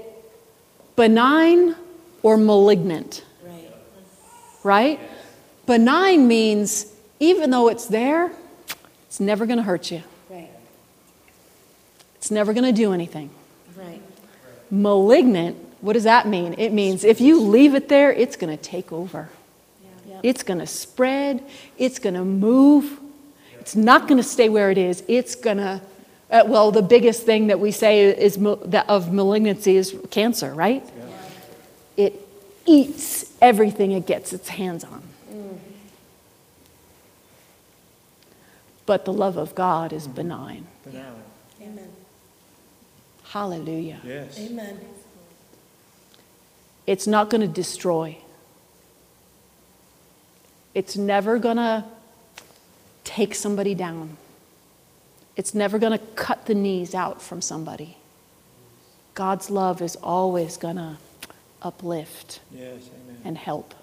benign 0.95 1.75
or 2.23 2.37
malignant, 2.37 3.23
Right. 3.43 3.71
right? 4.63 4.99
Benign 5.65 6.27
means 6.27 6.87
even 7.19 7.51
though 7.51 7.69
it's 7.69 7.85
there, 7.85 8.31
it's 9.07 9.19
never 9.19 9.45
going 9.45 9.57
to 9.57 9.63
hurt 9.63 9.91
you. 9.91 10.03
Right. 10.29 10.49
It's 12.15 12.31
never 12.31 12.53
going 12.53 12.65
to 12.65 12.73
do 12.73 12.91
anything. 12.91 13.29
Right. 13.77 14.01
Malignant, 14.69 15.57
what 15.81 15.93
does 15.93 16.03
that 16.03 16.27
mean? 16.27 16.55
It 16.57 16.73
means 16.73 17.03
if 17.03 17.21
you 17.21 17.41
leave 17.41 17.75
it 17.75 17.87
there, 17.87 18.11
it's 18.11 18.35
going 18.35 18.55
to 18.55 18.61
take 18.61 18.91
over. 18.91 19.29
Yeah. 20.21 20.29
It's 20.29 20.43
going 20.43 20.59
to 20.59 20.67
spread. 20.67 21.43
It's 21.77 21.99
going 21.99 22.15
to 22.15 22.25
move. 22.25 22.99
It's 23.59 23.75
not 23.75 24.07
going 24.07 24.17
to 24.17 24.27
stay 24.27 24.49
where 24.49 24.71
it 24.71 24.77
is. 24.77 25.03
It's 25.07 25.35
going 25.35 25.57
to, 25.57 25.81
uh, 26.31 26.43
well, 26.45 26.71
the 26.71 26.81
biggest 26.81 27.23
thing 27.23 27.47
that 27.47 27.59
we 27.59 27.71
say 27.71 28.05
is 28.05 28.37
ma- 28.37 28.55
that 28.65 28.89
of 28.89 29.13
malignancy 29.13 29.75
is 29.75 29.95
cancer, 30.11 30.53
right? 30.53 30.83
It 31.97 32.25
eats 32.65 33.31
everything 33.41 33.91
it 33.91 34.05
gets 34.05 34.33
its 34.33 34.49
hands 34.49 34.83
on. 34.83 35.03
But 38.85 39.05
the 39.05 39.13
love 39.13 39.37
of 39.37 39.53
God 39.53 39.93
is 39.93 40.07
benign. 40.07 40.65
Amen. 41.61 41.89
Hallelujah. 43.23 43.99
Yes. 44.03 44.39
Amen. 44.39 44.79
It's 46.87 47.05
not 47.05 47.29
going 47.29 47.41
to 47.41 47.47
destroy. 47.47 48.17
It's 50.73 50.95
never 50.95 51.39
going 51.39 51.57
to 51.57 51.83
take 53.03 53.33
somebody 53.35 53.73
down. 53.75 54.17
It's 55.35 55.53
never 55.55 55.79
going 55.79 55.97
to 55.97 56.05
cut 56.15 56.45
the 56.45 56.53
knees 56.55 56.93
out 56.93 57.21
from 57.21 57.41
somebody. 57.41 57.97
God's 59.15 59.49
love 59.49 59.81
is 59.81 59.95
always 59.97 60.57
going 60.57 60.75
to 60.75 60.97
uplift 61.61 62.39
Yes, 62.53 62.89
amen. 63.03 63.21
and 63.25 63.37
help. 63.37 63.73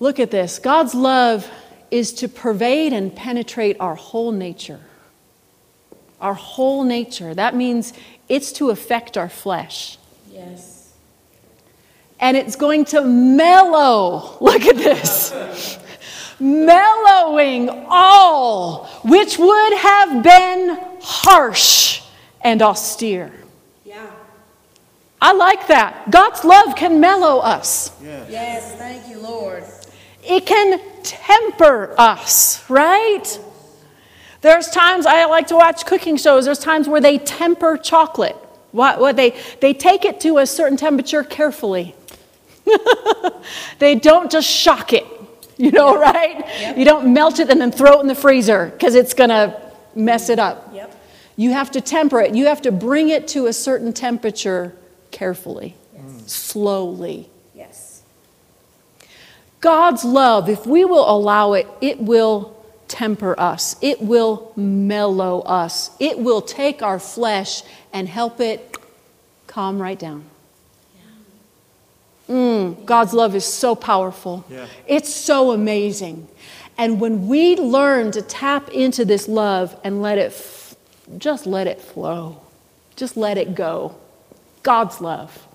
Look 0.00 0.20
at 0.20 0.30
this 0.30 0.58
God's 0.58 0.94
love 0.94 1.50
is 1.90 2.12
to 2.14 2.28
pervade 2.28 2.92
and 2.92 3.14
penetrate 3.14 3.76
our 3.80 3.94
whole 3.94 4.30
nature. 4.30 4.80
Our 6.20 6.34
whole 6.34 6.84
nature. 6.84 7.34
That 7.34 7.54
means 7.56 7.92
it's 8.28 8.52
to 8.52 8.70
affect 8.70 9.16
our 9.16 9.28
flesh. 9.28 9.98
Yes. 10.30 10.77
And 12.20 12.36
it's 12.36 12.56
going 12.56 12.84
to 12.86 13.02
mellow. 13.02 14.36
Look 14.40 14.62
at 14.62 14.76
this. 14.76 15.78
Mellowing 16.40 17.68
all 17.88 18.86
which 19.04 19.38
would 19.38 19.78
have 19.78 20.22
been 20.22 20.78
harsh 21.00 22.02
and 22.42 22.62
austere. 22.62 23.32
Yeah. 23.84 24.10
I 25.20 25.32
like 25.32 25.66
that. 25.68 26.10
God's 26.10 26.44
love 26.44 26.76
can 26.76 27.00
mellow 27.00 27.38
us. 27.38 27.90
Yes. 28.02 28.30
Yes. 28.30 28.74
Thank 28.76 29.08
you, 29.08 29.18
Lord. 29.18 29.64
It 30.22 30.46
can 30.46 30.80
temper 31.02 31.94
us, 31.98 32.68
right? 32.68 33.40
There's 34.40 34.68
times 34.68 35.06
I 35.06 35.24
like 35.24 35.48
to 35.48 35.56
watch 35.56 35.84
cooking 35.86 36.16
shows. 36.16 36.44
There's 36.44 36.58
times 36.58 36.88
where 36.88 37.00
they 37.00 37.18
temper 37.18 37.76
chocolate. 37.76 38.36
What, 38.70 39.00
what 39.00 39.16
they, 39.16 39.36
they 39.60 39.72
take 39.72 40.04
it 40.04 40.20
to 40.20 40.38
a 40.38 40.46
certain 40.46 40.76
temperature 40.76 41.24
carefully. 41.24 41.96
they 43.78 43.94
don't 43.94 44.30
just 44.30 44.48
shock 44.48 44.92
it, 44.92 45.06
you 45.56 45.70
know, 45.70 45.98
right? 45.98 46.38
Yep. 46.38 46.78
You 46.78 46.84
don't 46.84 47.12
melt 47.12 47.38
it 47.38 47.50
and 47.50 47.60
then 47.60 47.72
throw 47.72 47.98
it 47.98 48.00
in 48.00 48.06
the 48.06 48.14
freezer 48.14 48.66
because 48.66 48.94
it's 48.94 49.14
going 49.14 49.30
to 49.30 49.60
mess 49.94 50.28
it 50.28 50.38
up. 50.38 50.70
Yep. 50.72 50.94
You 51.36 51.52
have 51.52 51.70
to 51.72 51.80
temper 51.80 52.20
it. 52.20 52.34
You 52.34 52.46
have 52.46 52.62
to 52.62 52.72
bring 52.72 53.10
it 53.10 53.28
to 53.28 53.46
a 53.46 53.52
certain 53.52 53.92
temperature 53.92 54.74
carefully, 55.10 55.74
slowly. 56.26 57.30
Yes. 57.54 58.02
God's 59.60 60.04
love, 60.04 60.48
if 60.48 60.66
we 60.66 60.84
will 60.84 61.08
allow 61.08 61.52
it, 61.52 61.66
it 61.80 62.00
will 62.00 62.54
temper 62.88 63.38
us. 63.38 63.76
It 63.80 64.00
will 64.00 64.52
mellow 64.56 65.40
us. 65.42 65.90
It 66.00 66.18
will 66.18 66.42
take 66.42 66.82
our 66.82 66.98
flesh 66.98 67.62
and 67.92 68.08
help 68.08 68.40
it 68.40 68.76
calm 69.46 69.80
right 69.80 69.98
down. 69.98 70.24
Mm, 72.28 72.84
God's 72.84 73.14
love 73.14 73.34
is 73.34 73.44
so 73.44 73.74
powerful. 73.74 74.44
Yeah. 74.50 74.66
It's 74.86 75.12
so 75.12 75.52
amazing. 75.52 76.28
And 76.76 77.00
when 77.00 77.26
we 77.26 77.56
learn 77.56 78.12
to 78.12 78.22
tap 78.22 78.68
into 78.70 79.04
this 79.04 79.28
love 79.28 79.76
and 79.82 80.02
let 80.02 80.18
it, 80.18 80.32
f- 80.32 80.76
just 81.16 81.46
let 81.46 81.66
it 81.66 81.80
flow, 81.80 82.40
just 82.96 83.16
let 83.16 83.38
it 83.38 83.54
go, 83.54 83.96
God's 84.62 85.00
love, 85.00 85.46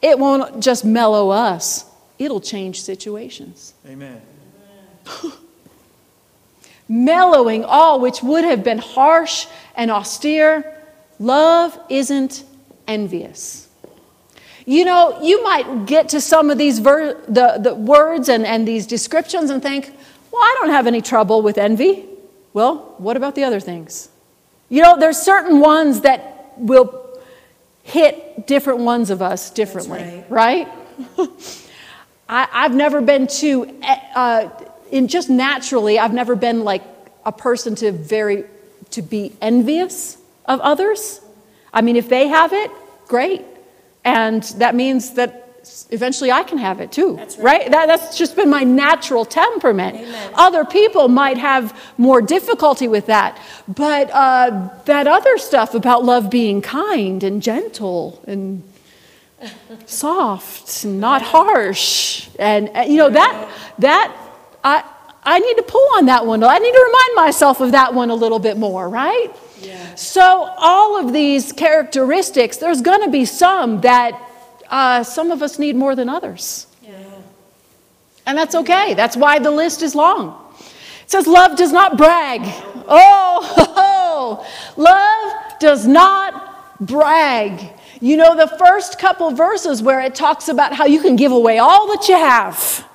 it 0.00 0.18
won't 0.18 0.62
just 0.62 0.84
mellow 0.84 1.30
us, 1.30 1.84
it'll 2.18 2.40
change 2.40 2.80
situations. 2.80 3.74
Amen. 3.86 4.22
mellowing 6.90 7.64
all 7.64 8.00
which 8.00 8.20
would 8.20 8.44
have 8.44 8.64
been 8.64 8.78
harsh 8.78 9.46
and 9.76 9.90
austere. 9.90 10.76
Love 11.20 11.78
isn't 11.88 12.44
envious. 12.88 13.68
You 14.70 14.84
know, 14.84 15.20
you 15.20 15.42
might 15.42 15.86
get 15.86 16.10
to 16.10 16.20
some 16.20 16.48
of 16.48 16.56
these 16.56 16.78
ver- 16.78 17.20
the, 17.26 17.58
the 17.60 17.74
words 17.74 18.28
and, 18.28 18.46
and 18.46 18.68
these 18.68 18.86
descriptions 18.86 19.50
and 19.50 19.60
think, 19.60 19.92
well, 20.30 20.40
I 20.40 20.58
don't 20.60 20.70
have 20.70 20.86
any 20.86 21.00
trouble 21.00 21.42
with 21.42 21.58
envy. 21.58 22.04
Well, 22.52 22.94
what 22.98 23.16
about 23.16 23.34
the 23.34 23.42
other 23.42 23.58
things? 23.58 24.10
You 24.68 24.82
know, 24.82 24.96
there's 24.96 25.18
certain 25.18 25.58
ones 25.58 26.02
that 26.02 26.52
will 26.56 27.20
hit 27.82 28.46
different 28.46 28.78
ones 28.78 29.10
of 29.10 29.22
us 29.22 29.50
differently, 29.50 30.22
right? 30.28 30.68
I, 32.28 32.46
I've 32.52 32.74
never 32.74 33.00
been 33.00 33.26
too, 33.26 33.76
uh, 33.82 34.50
in 34.92 35.08
just 35.08 35.28
naturally, 35.28 35.98
I've 35.98 36.14
never 36.14 36.36
been 36.36 36.62
like 36.62 36.84
a 37.26 37.32
person 37.32 37.74
to 37.74 37.90
very, 37.90 38.44
to 38.90 39.02
be 39.02 39.32
envious 39.40 40.16
of 40.44 40.60
others. 40.60 41.20
I 41.74 41.82
mean, 41.82 41.96
if 41.96 42.08
they 42.08 42.28
have 42.28 42.52
it, 42.52 42.70
great. 43.08 43.42
And 44.04 44.42
that 44.58 44.74
means 44.74 45.14
that 45.14 45.46
eventually 45.90 46.32
I 46.32 46.42
can 46.42 46.58
have 46.58 46.80
it 46.80 46.90
too, 46.90 47.16
That's 47.16 47.36
right? 47.36 47.60
right. 47.60 47.70
That, 47.70 47.86
that's 47.86 48.16
just 48.16 48.34
been 48.34 48.48
my 48.48 48.64
natural 48.64 49.24
temperament. 49.24 49.96
Amen. 49.96 50.32
Other 50.34 50.64
people 50.64 51.08
might 51.08 51.38
have 51.38 51.78
more 51.98 52.22
difficulty 52.22 52.88
with 52.88 53.06
that. 53.06 53.38
But 53.68 54.10
uh, 54.10 54.70
that 54.86 55.06
other 55.06 55.36
stuff 55.38 55.74
about 55.74 56.04
love 56.04 56.30
being 56.30 56.62
kind 56.62 57.22
and 57.22 57.42
gentle 57.42 58.22
and 58.26 58.62
soft 59.86 60.84
and 60.84 61.00
not 61.00 61.22
harsh 61.22 62.28
and 62.38 62.70
uh, 62.76 62.80
you 62.80 62.96
know 62.98 63.08
that 63.08 63.50
that 63.78 64.14
I 64.62 64.84
I 65.22 65.38
need 65.38 65.54
to 65.56 65.62
pull 65.62 65.86
on 65.96 66.06
that 66.06 66.26
one. 66.26 66.42
I 66.42 66.58
need 66.58 66.72
to 66.72 66.84
remind 66.86 67.26
myself 67.26 67.60
of 67.60 67.72
that 67.72 67.94
one 67.94 68.10
a 68.10 68.14
little 68.14 68.38
bit 68.38 68.56
more, 68.56 68.88
right? 68.88 69.30
Yeah. 69.62 69.94
So 69.94 70.22
all 70.56 70.98
of 70.98 71.12
these 71.12 71.52
characteristics, 71.52 72.56
there's 72.56 72.80
going 72.82 73.02
to 73.02 73.10
be 73.10 73.24
some 73.24 73.80
that 73.82 74.20
uh, 74.68 75.02
some 75.04 75.30
of 75.30 75.42
us 75.42 75.58
need 75.58 75.76
more 75.76 75.94
than 75.94 76.08
others. 76.08 76.66
Yeah. 76.82 76.96
And 78.26 78.38
that's 78.38 78.54
okay. 78.54 78.94
That's 78.94 79.16
why 79.16 79.38
the 79.38 79.50
list 79.50 79.82
is 79.82 79.94
long. 79.94 80.36
It 80.58 81.10
says, 81.10 81.26
Love 81.26 81.56
does 81.56 81.72
not 81.72 81.96
brag. 81.98 82.40
Oh, 82.92 84.46
love 84.76 85.58
does 85.60 85.86
not 85.86 86.86
brag. 86.86 87.72
You 88.00 88.16
know, 88.16 88.34
the 88.36 88.46
first 88.56 88.98
couple 88.98 89.30
verses 89.32 89.82
where 89.82 90.00
it 90.00 90.14
talks 90.14 90.48
about 90.48 90.72
how 90.72 90.86
you 90.86 91.02
can 91.02 91.16
give 91.16 91.32
away 91.32 91.58
all 91.58 91.86
that 91.88 92.08
you 92.08 92.14
have. 92.16 92.86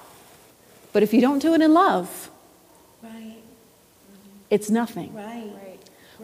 But 0.94 1.04
if 1.04 1.14
you 1.14 1.22
don't 1.22 1.40
do 1.40 1.54
it 1.54 1.62
in 1.62 1.74
love, 1.74 2.32
Right, 3.04 3.36
it's 4.50 4.70
nothing. 4.70 5.14
right. 5.14 5.52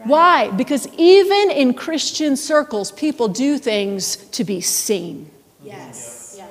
Why? 0.04 0.50
Because 0.50 0.88
even 0.96 1.50
in 1.50 1.74
Christian 1.74 2.36
circles, 2.36 2.92
people 2.92 3.28
do 3.28 3.58
things 3.58 4.16
to 4.16 4.44
be 4.44 4.60
seen. 4.60 5.30
Yes. 5.62 6.36
Yeah. 6.38 6.46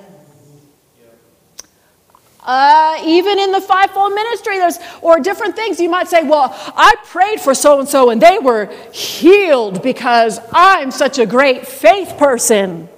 Uh, 2.44 3.00
even 3.06 3.38
in 3.38 3.52
the 3.52 3.62
fivefold 3.62 4.14
ministry, 4.14 4.58
there's 4.58 4.80
or 5.02 5.20
different 5.20 5.56
things. 5.56 5.80
You 5.80 5.90
might 5.90 6.08
say, 6.08 6.24
"Well, 6.24 6.54
I 6.76 6.96
prayed 7.06 7.40
for 7.40 7.54
so 7.54 7.80
and 7.80 7.88
so, 7.88 8.10
and 8.10 8.20
they 8.20 8.40
were 8.40 8.66
healed 8.92 9.84
because 9.84 10.40
I'm 10.52 10.90
such 10.90 11.20
a 11.20 11.26
great 11.28 11.68
faith 11.68 12.18
person." 12.18 12.90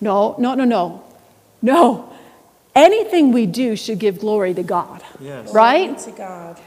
No, 0.00 0.36
no, 0.38 0.54
no, 0.54 0.64
no, 0.64 1.02
no. 1.62 2.08
Anything 2.76 3.32
we 3.32 3.46
do 3.46 3.74
should 3.74 3.98
give 3.98 4.20
glory 4.20 4.54
to 4.54 4.62
God, 4.62 5.02
Yes. 5.20 5.52
right? 5.52 5.98
To 5.98 6.10
God. 6.12 6.60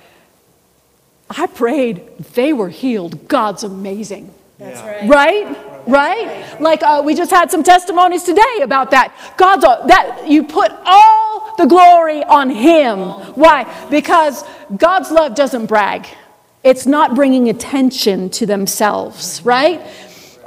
I 1.38 1.48
prayed, 1.48 2.18
they 2.36 2.54
were 2.54 2.70
healed. 2.70 3.28
God's 3.28 3.64
amazing. 3.64 4.34
That's 4.60 4.80
Yeah. 4.80 5.08
right. 5.10 5.10
Right? 5.10 5.58
Right? 5.88 6.62
Like 6.62 6.82
uh, 6.84 7.02
we 7.04 7.14
just 7.14 7.32
had 7.32 7.52
some 7.52 7.64
testimonies 7.64 8.24
today 8.24 8.60
about 8.62 8.92
that. 8.92 9.14
God's 9.38 9.66
a, 9.66 9.82
that 9.88 10.28
you 10.28 10.44
put 10.44 10.72
all 10.86 11.54
the 11.58 11.66
glory 11.66 12.24
on 12.24 12.50
Him. 12.50 13.00
Why? 13.36 13.66
Because 13.90 14.44
God's 14.78 15.12
love 15.12 15.36
doesn't 15.36 15.66
brag. 15.66 16.08
It's 16.64 16.86
not 16.86 17.16
bringing 17.16 17.50
attention 17.50 18.30
to 18.32 18.46
themselves, 18.46 19.42
right? 19.44 19.82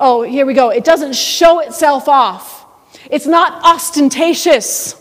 Oh, 0.01 0.23
here 0.23 0.47
we 0.47 0.55
go. 0.55 0.71
It 0.71 0.85
doesn't 0.85 1.15
show 1.15 1.61
itself 1.61 2.09
off. 2.09 2.65
It's 3.11 3.27
not 3.27 3.63
ostentatious. 3.65 4.95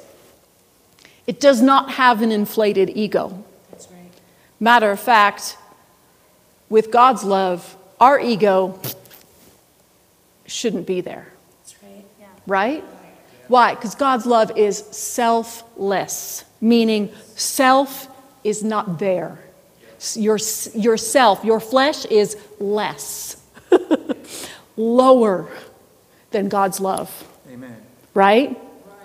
It 1.27 1.39
does 1.39 1.61
not 1.61 1.91
have 1.91 2.21
an 2.21 2.31
inflated 2.31 2.89
ego. 2.89 3.43
Matter 4.59 4.91
of 4.91 4.99
fact, 4.99 5.57
with 6.69 6.91
God's 6.91 7.23
love, 7.23 7.75
our 7.99 8.19
ego 8.19 8.79
shouldn't 10.45 10.85
be 10.87 11.01
there, 11.01 11.27
That's 11.63 11.75
right. 11.83 12.05
Yeah. 12.19 12.27
right? 12.47 12.83
Why? 13.47 13.75
Because 13.75 13.95
God's 13.95 14.25
love 14.25 14.57
is 14.57 14.77
selfless, 14.91 16.43
meaning 16.61 17.11
self 17.35 18.07
is 18.43 18.63
not 18.63 18.99
there. 18.99 19.39
Your, 20.15 20.37
yourself, 20.73 21.43
your 21.43 21.59
flesh 21.59 22.05
is 22.05 22.37
less, 22.59 23.41
lower 24.77 25.49
than 26.31 26.49
God's 26.49 26.79
love, 26.79 27.09
Amen. 27.49 27.77
right? 28.13 28.49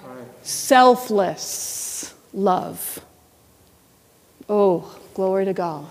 Right. 0.04 0.26
Selfless 0.42 2.14
love. 2.34 3.04
Oh, 4.48 4.98
glory 5.14 5.44
to 5.44 5.52
God. 5.52 5.86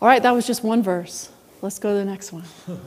All 0.00 0.08
right, 0.08 0.22
that 0.22 0.32
was 0.32 0.46
just 0.46 0.62
one 0.62 0.82
verse. 0.82 1.30
Let's 1.62 1.78
go 1.78 1.92
to 1.92 1.98
the 1.98 2.04
next 2.04 2.32
one. 2.32 2.44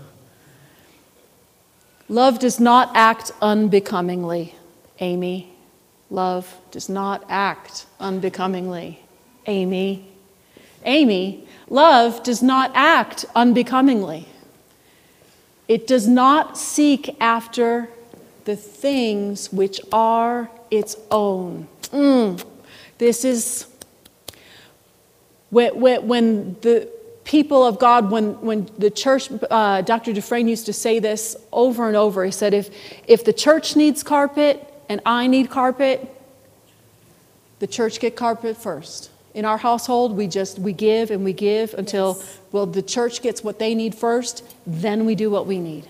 Love 2.09 2.39
does 2.39 2.59
not 2.59 2.91
act 2.95 3.31
unbecomingly, 3.41 4.55
Amy. 4.99 5.53
Love 6.09 6.59
does 6.71 6.89
not 6.89 7.23
act 7.29 7.85
unbecomingly, 7.99 8.99
Amy. 9.45 10.07
Amy, 10.85 11.45
love 11.69 12.23
does 12.23 12.41
not 12.41 12.71
act 12.73 13.25
unbecomingly. 13.35 14.27
It 15.67 15.85
does 15.85 16.07
not 16.07 16.57
seek 16.57 17.15
after 17.19 17.89
the 18.45 18.55
things 18.55 19.51
which 19.53 19.79
are 19.91 20.49
its 20.71 20.95
own. 21.11 21.67
Mm. 21.91 22.43
This 22.97 23.23
is 23.23 23.67
when, 25.49 25.79
when, 25.79 26.07
when 26.07 26.55
the 26.61 26.89
people 27.29 27.63
of 27.63 27.77
God, 27.77 28.09
when, 28.09 28.41
when 28.41 28.67
the 28.79 28.89
church, 28.89 29.29
uh, 29.51 29.83
Dr. 29.83 30.13
Dufresne 30.13 30.47
used 30.47 30.65
to 30.65 30.73
say 30.73 30.97
this 30.97 31.37
over 31.53 31.87
and 31.87 31.95
over. 31.95 32.25
He 32.25 32.31
said, 32.31 32.55
if, 32.55 32.71
if 33.07 33.23
the 33.23 33.31
church 33.31 33.75
needs 33.75 34.01
carpet 34.01 34.67
and 34.89 34.99
I 35.05 35.27
need 35.27 35.51
carpet, 35.51 36.09
the 37.59 37.67
church 37.67 37.99
get 37.99 38.15
carpet 38.15 38.57
first. 38.57 39.11
In 39.35 39.45
our 39.45 39.59
household, 39.59 40.17
we 40.17 40.25
just 40.25 40.57
we 40.57 40.73
give 40.73 41.11
and 41.11 41.23
we 41.23 41.33
give 41.33 41.75
until 41.75 42.15
Yes. 42.17 42.39
well 42.51 42.65
the 42.65 42.81
church 42.81 43.21
gets 43.21 43.43
what 43.43 43.59
they 43.59 43.75
need 43.75 43.93
first, 43.93 44.43
then 44.65 45.05
we 45.05 45.13
do 45.13 45.29
what 45.29 45.45
we 45.45 45.59
need. 45.59 45.87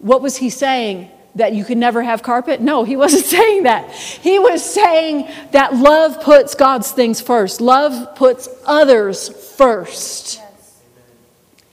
What 0.00 0.20
was 0.20 0.38
he 0.38 0.50
saying? 0.50 1.08
That 1.36 1.54
you 1.54 1.64
could 1.64 1.78
never 1.78 2.02
have 2.02 2.22
carpet? 2.22 2.60
No, 2.60 2.84
he 2.84 2.96
wasn't 2.96 3.24
saying 3.38 3.62
that. 3.62 3.90
He 3.90 4.38
was 4.38 4.62
saying 4.62 5.28
that 5.52 5.74
love 5.74 6.22
puts 6.22 6.54
God's 6.54 6.90
things 6.90 7.20
first. 7.20 7.60
Love 7.60 8.14
puts 8.16 8.48
others 8.66 9.28
first. 9.56 10.40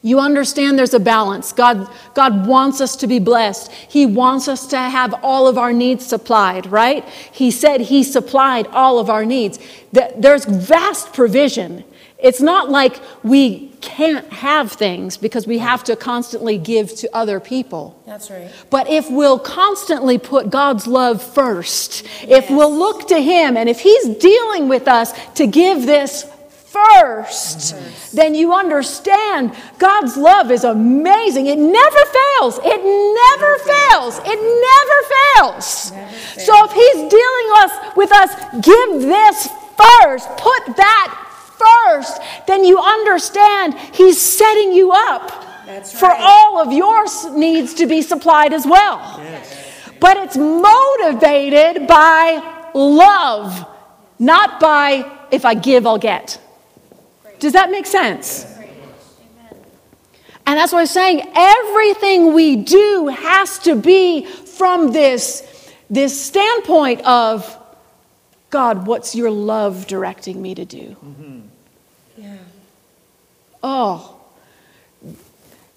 You 0.02 0.19
understand 0.22 0.80
there's 0.80 0.93
a 0.93 1.00
balance. 1.00 1.52
God, 1.52 1.89
God 2.13 2.48
wants 2.48 2.80
us 2.80 2.95
to 2.98 3.08
be 3.08 3.19
blessed. 3.19 3.69
He 3.72 4.06
wants 4.06 4.48
us 4.48 4.65
to 4.67 4.78
have 4.78 5.13
all 5.24 5.45
of 5.45 5.58
our 5.58 5.74
needs 5.74 6.06
supplied, 6.06 6.67
right? 6.67 7.04
He 7.34 7.52
said 7.52 7.82
He 7.82 8.04
supplied 8.04 8.67
all 8.67 8.98
of 8.98 9.10
our 9.10 9.26
needs. 9.26 9.60
Th- 9.93 10.13
There's 10.15 10.45
vast 10.45 11.12
provision. 11.12 11.84
It's 12.19 12.41
not 12.41 12.69
like 12.69 12.99
we 13.23 13.69
can't 13.79 14.27
have 14.34 14.73
things 14.73 15.15
because 15.15 15.47
we 15.47 15.60
have 15.60 15.86
to 15.86 15.95
constantly 15.95 16.58
give 16.58 16.93
to 16.95 17.10
other 17.15 17.39
people. 17.39 18.01
That's 18.05 18.29
right. 18.29 18.51
But 18.69 18.89
if 18.89 19.10
we'll 19.10 19.39
constantly 19.39 20.17
put 20.17 20.49
God's 20.49 20.86
love 20.86 21.23
first, 21.23 22.05
if 22.23 22.49
we'll 22.49 22.75
look 22.75 23.08
to 23.08 23.21
Him, 23.21 23.55
and 23.55 23.69
if 23.69 23.79
He's 23.79 24.10
dealing 24.17 24.67
with 24.67 24.89
us 24.89 25.13
to 25.36 25.47
give 25.47 25.86
this 25.86 26.29
first, 26.49 28.13
then 28.13 28.36
you 28.36 28.53
understand 28.53 29.55
God's 29.77 30.17
love 30.17 30.51
is 30.51 30.65
amazing. 30.65 31.47
It 31.47 31.58
never 31.58 32.05
fails. 32.05 32.60
It 32.63 32.84
never 32.84 33.58
fails. 33.60 34.19
It 34.25 34.39
never 34.39 34.99
fails. 35.15 35.91
Never 35.91 36.41
So 36.41 36.65
if 36.65 36.71
He's 36.73 37.10
dealing 37.10 37.49
us 37.60 37.95
with 37.95 38.12
us, 38.12 38.36
give 38.62 39.01
this 39.03 39.47
first, 39.77 40.27
put 40.38 40.75
that 40.75 41.29
first, 41.60 42.22
then 42.48 42.63
you 42.63 42.80
understand 42.80 43.76
He's 43.93 44.19
setting 44.19 44.72
you 44.72 44.91
up 44.91 45.65
That's 45.65 45.98
for 45.98 46.12
all 46.12 46.60
of 46.60 46.72
your 46.72 47.06
needs 47.36 47.74
to 47.76 47.86
be 47.86 48.02
supplied 48.02 48.54
as 48.54 48.65
well. 48.65 49.22
But 50.00 50.17
it's 50.17 50.38
motivated 50.38 51.88
by 51.88 52.72
love, 52.74 53.67
not 54.17 54.60
by 54.60 55.12
if 55.32 55.45
I 55.45 55.54
give, 55.54 55.86
I'll 55.86 55.98
get. 55.98 56.39
Does 57.39 57.54
that 57.54 57.69
make 57.72 57.86
sense? 57.86 58.45
And 60.45 60.58
that's 60.58 60.74
what 60.74 60.80
I'm 60.80 60.88
saying. 60.88 61.32
Everything 61.36 62.34
we 62.34 62.56
do 62.56 63.08
has 63.08 63.60
to 63.60 63.76
be 63.76 64.26
from 64.26 64.91
this, 64.91 65.43
this 65.91 66.19
standpoint 66.19 67.02
of 67.02 67.56
God, 68.50 68.88
what's 68.88 69.13
your 69.13 69.30
love 69.30 69.86
directing 69.86 70.41
me 70.41 70.56
to 70.56 70.65
do? 70.65 70.95
Yeah. 71.02 71.49
Oh, 73.62 74.19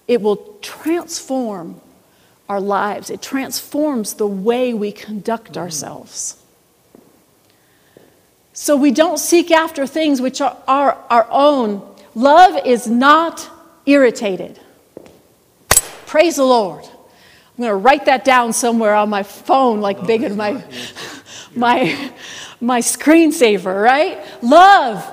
it 0.07 0.21
will 0.21 0.57
transform 0.61 1.81
our 2.49 2.59
lives. 2.59 3.09
It 3.09 3.21
transforms 3.21 4.15
the 4.15 4.27
way 4.27 4.73
we 4.73 4.91
conduct 4.91 5.51
mm-hmm. 5.51 5.61
ourselves. 5.61 6.37
So 8.53 8.75
we 8.77 8.91
don't 8.91 9.17
seek 9.17 9.49
after 9.49 9.87
things 9.87 10.21
which 10.21 10.39
are, 10.39 10.55
are 10.67 10.97
our 11.09 11.27
own. 11.31 11.81
Love 12.13 12.65
is 12.65 12.87
not 12.87 13.49
irritated. 13.85 14.59
Praise 16.05 16.35
the 16.35 16.43
Lord. 16.43 16.83
I'm 16.83 17.63
going 17.63 17.69
to 17.69 17.75
write 17.75 18.05
that 18.05 18.23
down 18.23 18.53
somewhere 18.53 18.93
on 18.93 19.09
my 19.09 19.23
phone, 19.23 19.81
like 19.81 20.05
big 20.05 20.23
in 20.23 20.37
my, 20.37 20.63
oh, 20.63 21.23
my, 21.55 22.11
my 22.61 22.79
screensaver, 22.79 23.83
right? 23.83 24.23
Love 24.43 25.03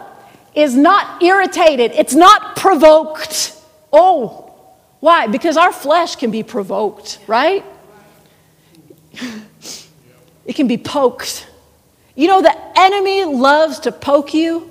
is 0.55 0.77
not 0.77 1.23
irritated, 1.23 1.93
it's 1.93 2.15
not 2.15 2.57
provoked. 2.57 3.57
Oh, 3.93 4.53
why? 5.01 5.27
Because 5.27 5.57
our 5.57 5.73
flesh 5.73 6.17
can 6.17 6.31
be 6.31 6.43
provoked, 6.43 7.19
right? 7.27 7.65
It 10.47 10.57
can 10.57 10.67
be 10.67 10.79
poked. 10.79 11.47
You 12.17 12.27
know, 12.27 12.43
the 12.43 12.57
enemy 12.77 13.25
loves 13.25 13.79
to 13.81 13.93
poke 13.93 14.35
you. 14.35 14.69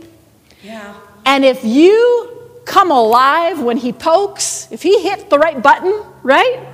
Yeah. 0.61 0.93
And 1.25 1.45
if 1.45 1.63
you 1.63 2.51
come 2.65 2.91
alive 2.91 3.61
when 3.61 3.77
he 3.77 3.93
pokes, 3.93 4.67
if 4.71 4.83
he 4.83 5.01
hits 5.01 5.23
the 5.23 5.39
right 5.39 5.63
button, 5.63 6.03
right? 6.21 6.67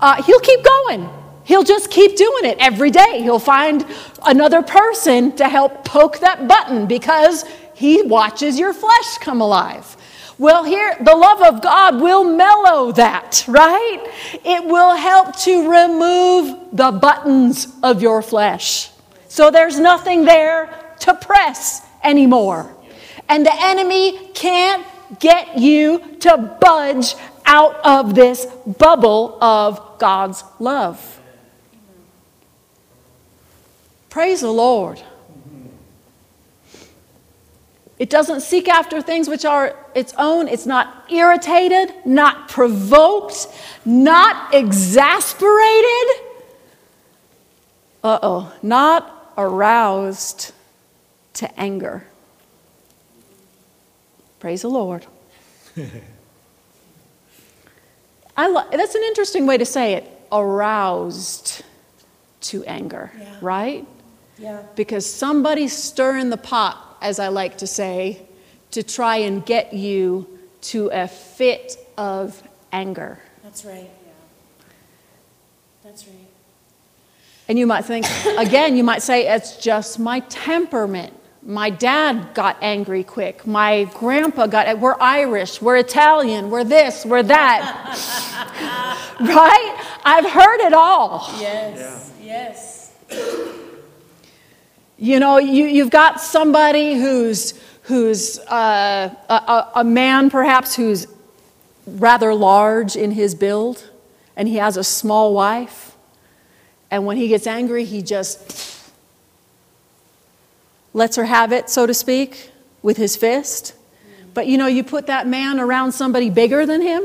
Uh, 0.00 0.20
he'll 0.22 0.40
keep 0.40 0.64
going. 0.64 1.08
He'll 1.44 1.62
just 1.62 1.88
keep 1.90 2.16
doing 2.16 2.46
it 2.46 2.58
every 2.58 2.90
day. 2.90 3.20
He'll 3.22 3.38
find 3.38 3.86
another 4.26 4.60
person 4.60 5.36
to 5.36 5.48
help 5.48 5.84
poke 5.84 6.18
that 6.18 6.48
button 6.48 6.86
because 6.86 7.44
he 7.74 8.02
watches 8.02 8.58
your 8.58 8.72
flesh 8.72 9.18
come 9.18 9.40
alive. 9.40 9.96
Well, 10.36 10.64
here, 10.64 10.96
the 11.00 11.14
love 11.14 11.42
of 11.42 11.62
God 11.62 12.00
will 12.00 12.24
mellow 12.24 12.90
that, 12.92 13.44
right? 13.46 14.04
It 14.44 14.64
will 14.64 14.96
help 14.96 15.36
to 15.40 15.70
remove 15.70 16.58
the 16.72 16.90
buttons 16.90 17.68
of 17.82 18.02
your 18.02 18.20
flesh. 18.20 18.90
So 19.28 19.50
there's 19.50 19.78
nothing 19.78 20.24
there 20.24 20.74
to 21.00 21.14
press 21.14 21.86
anymore. 22.02 22.74
And 23.28 23.46
the 23.46 23.54
enemy 23.54 24.28
can't 24.34 24.84
get 25.20 25.58
you 25.58 26.16
to 26.20 26.56
budge 26.60 27.14
out 27.46 27.76
of 27.84 28.14
this 28.14 28.46
bubble 28.78 29.38
of 29.42 29.98
God's 29.98 30.42
love. 30.58 31.20
Praise 34.10 34.40
the 34.40 34.50
Lord. 34.50 35.02
It 37.98 38.10
doesn't 38.10 38.40
seek 38.40 38.68
after 38.68 39.00
things 39.00 39.28
which 39.28 39.44
are 39.44 39.76
its 39.94 40.12
own. 40.18 40.48
It's 40.48 40.66
not 40.66 41.04
irritated, 41.10 41.94
not 42.04 42.48
provoked, 42.48 43.46
not 43.84 44.52
exasperated. 44.52 46.08
Uh 48.02 48.18
oh, 48.22 48.52
not 48.62 49.32
aroused 49.38 50.52
to 51.34 51.60
anger. 51.60 52.04
Praise 54.40 54.62
the 54.62 54.68
Lord. 54.68 55.06
I 58.36 58.48
lo- 58.48 58.68
that's 58.70 58.94
an 58.94 59.02
interesting 59.04 59.46
way 59.46 59.56
to 59.58 59.64
say 59.64 59.94
it 59.94 60.10
aroused 60.32 61.62
to 62.42 62.64
anger, 62.64 63.10
Yeah. 63.18 63.36
right? 63.40 63.86
Yeah. 64.36 64.62
because 64.74 65.06
somebody's 65.06 65.72
stirring 65.72 66.28
the 66.30 66.36
pot, 66.36 66.93
as 67.04 67.18
I 67.18 67.28
like 67.28 67.58
to 67.58 67.66
say, 67.66 68.22
to 68.70 68.82
try 68.82 69.16
and 69.16 69.44
get 69.44 69.74
you 69.74 70.26
to 70.62 70.88
a 70.88 71.06
fit 71.06 71.76
of 71.98 72.42
anger. 72.72 73.18
That's 73.42 73.64
right. 73.64 73.90
Yeah. 74.06 74.64
That's 75.84 76.06
right. 76.08 76.16
And 77.46 77.58
you 77.58 77.66
might 77.66 77.84
think, 77.84 78.06
again, 78.38 78.74
you 78.74 78.82
might 78.82 79.02
say, 79.02 79.28
it's 79.28 79.58
just 79.58 79.98
my 79.98 80.20
temperament. 80.20 81.12
My 81.42 81.68
dad 81.68 82.32
got 82.32 82.56
angry 82.62 83.04
quick. 83.04 83.46
My 83.46 83.84
grandpa 83.94 84.46
got, 84.46 84.78
we're 84.78 84.96
Irish, 84.98 85.60
we're 85.60 85.76
Italian, 85.76 86.50
we're 86.50 86.64
this, 86.64 87.04
we're 87.04 87.22
that. 87.22 87.60
right? 89.20 89.98
I've 90.06 90.30
heard 90.30 90.60
it 90.60 90.72
all. 90.72 91.28
Yes. 91.38 92.12
Yes. 92.22 93.60
You 94.96 95.18
know, 95.18 95.38
you, 95.38 95.64
you've 95.66 95.90
got 95.90 96.20
somebody 96.20 96.94
who's, 96.94 97.54
who's 97.82 98.38
uh, 98.38 99.12
a, 99.28 99.34
a, 99.34 99.72
a 99.76 99.84
man 99.84 100.30
perhaps 100.30 100.76
who's 100.76 101.06
rather 101.86 102.32
large 102.32 102.96
in 102.96 103.10
his 103.10 103.34
build, 103.34 103.90
and 104.36 104.48
he 104.48 104.56
has 104.56 104.76
a 104.76 104.84
small 104.84 105.34
wife. 105.34 105.96
And 106.90 107.06
when 107.06 107.16
he 107.16 107.28
gets 107.28 107.46
angry, 107.46 107.84
he 107.84 108.02
just 108.02 108.90
lets 110.92 111.16
her 111.16 111.24
have 111.24 111.52
it, 111.52 111.68
so 111.68 111.86
to 111.86 111.94
speak, 111.94 112.50
with 112.82 112.96
his 112.96 113.16
fist. 113.16 113.74
But 114.32 114.46
you 114.46 114.56
know, 114.58 114.66
you 114.68 114.84
put 114.84 115.08
that 115.08 115.26
man 115.26 115.58
around 115.58 115.92
somebody 115.92 116.30
bigger 116.30 116.66
than 116.66 116.82
him, 116.82 117.02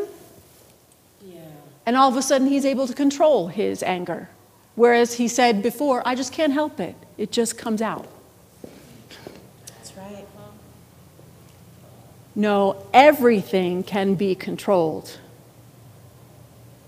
Yeah. 1.24 1.40
and 1.86 1.98
all 1.98 2.10
of 2.10 2.16
a 2.16 2.22
sudden 2.22 2.48
he's 2.48 2.66
able 2.66 2.88
to 2.88 2.94
control 2.94 3.48
his 3.48 3.82
anger. 3.82 4.30
Whereas 4.76 5.16
he 5.16 5.28
said 5.28 5.64
before, 5.64 6.04
I 6.06 6.16
just 6.16 6.32
can't 6.32 6.54
help 6.54 6.80
it, 6.80 6.96
it 7.20 7.34
just 7.34 7.58
comes 7.58 7.82
out. 7.82 8.08
That's 9.68 9.94
right. 9.98 10.26
No, 12.34 12.86
everything 12.94 13.84
can 13.84 14.16
be 14.16 14.36
controlled. 14.36 15.20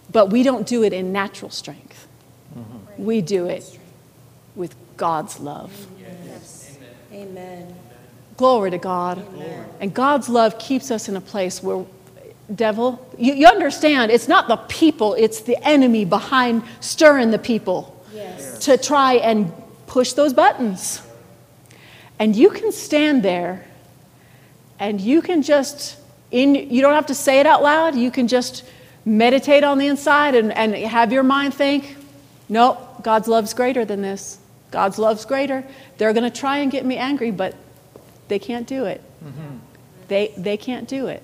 But 0.09 0.29
we 0.29 0.43
don't 0.43 0.65
do 0.65 0.84
it 0.84 0.93
in 0.93 1.11
natural 1.11 1.51
strength. 1.51 2.07
Mm-hmm. 2.57 3.03
We 3.03 3.19
do 3.21 3.45
it 3.47 3.77
with 4.55 4.73
God's 4.95 5.41
love. 5.41 5.88
Yes. 5.99 6.77
Amen. 7.11 7.75
Glory 8.38 8.71
to 8.71 8.77
God. 8.77 9.25
And 9.82 9.93
God's 9.93 10.29
love 10.29 10.57
keeps 10.57 10.91
us 10.91 11.09
in 11.09 11.17
a 11.17 11.21
place 11.21 11.61
where, 11.61 11.86
devil, 12.55 13.05
you, 13.17 13.34
you 13.34 13.47
understand, 13.47 14.11
it's 14.11 14.29
not 14.29 14.47
the 14.47 14.55
people, 14.55 15.13
it's 15.15 15.41
the 15.41 15.57
enemy 15.67 16.05
behind 16.05 16.63
stirring 16.79 17.32
the 17.32 17.39
people 17.39 17.97
Yes. 18.13 18.59
to 18.65 18.77
try 18.77 19.15
and 19.15 19.51
push 19.91 20.13
those 20.13 20.31
buttons. 20.31 21.01
And 22.17 22.33
you 22.33 22.49
can 22.49 22.71
stand 22.71 23.23
there 23.23 23.65
and 24.79 25.01
you 25.01 25.21
can 25.21 25.41
just 25.41 25.97
in 26.31 26.55
you 26.55 26.81
don't 26.81 26.93
have 26.93 27.07
to 27.07 27.15
say 27.15 27.41
it 27.41 27.45
out 27.45 27.61
loud, 27.61 27.95
you 27.95 28.09
can 28.09 28.29
just 28.29 28.63
meditate 29.03 29.65
on 29.65 29.79
the 29.79 29.87
inside 29.87 30.33
and, 30.33 30.53
and 30.53 30.73
have 30.75 31.11
your 31.11 31.23
mind 31.23 31.53
think, 31.53 31.97
nope, 32.47 32.77
God's 33.03 33.27
love's 33.27 33.53
greater 33.53 33.83
than 33.83 34.01
this. 34.01 34.39
God's 34.71 34.97
love's 34.97 35.25
greater. 35.25 35.65
They're 35.97 36.13
gonna 36.13 36.31
try 36.31 36.59
and 36.59 36.71
get 36.71 36.85
me 36.85 36.95
angry, 36.95 37.31
but 37.31 37.53
they 38.29 38.39
can't 38.39 38.65
do 38.65 38.85
it. 38.85 39.01
Mm-hmm. 39.21 39.57
They 40.07 40.33
they 40.37 40.55
can't 40.55 40.87
do 40.87 41.07
it. 41.07 41.21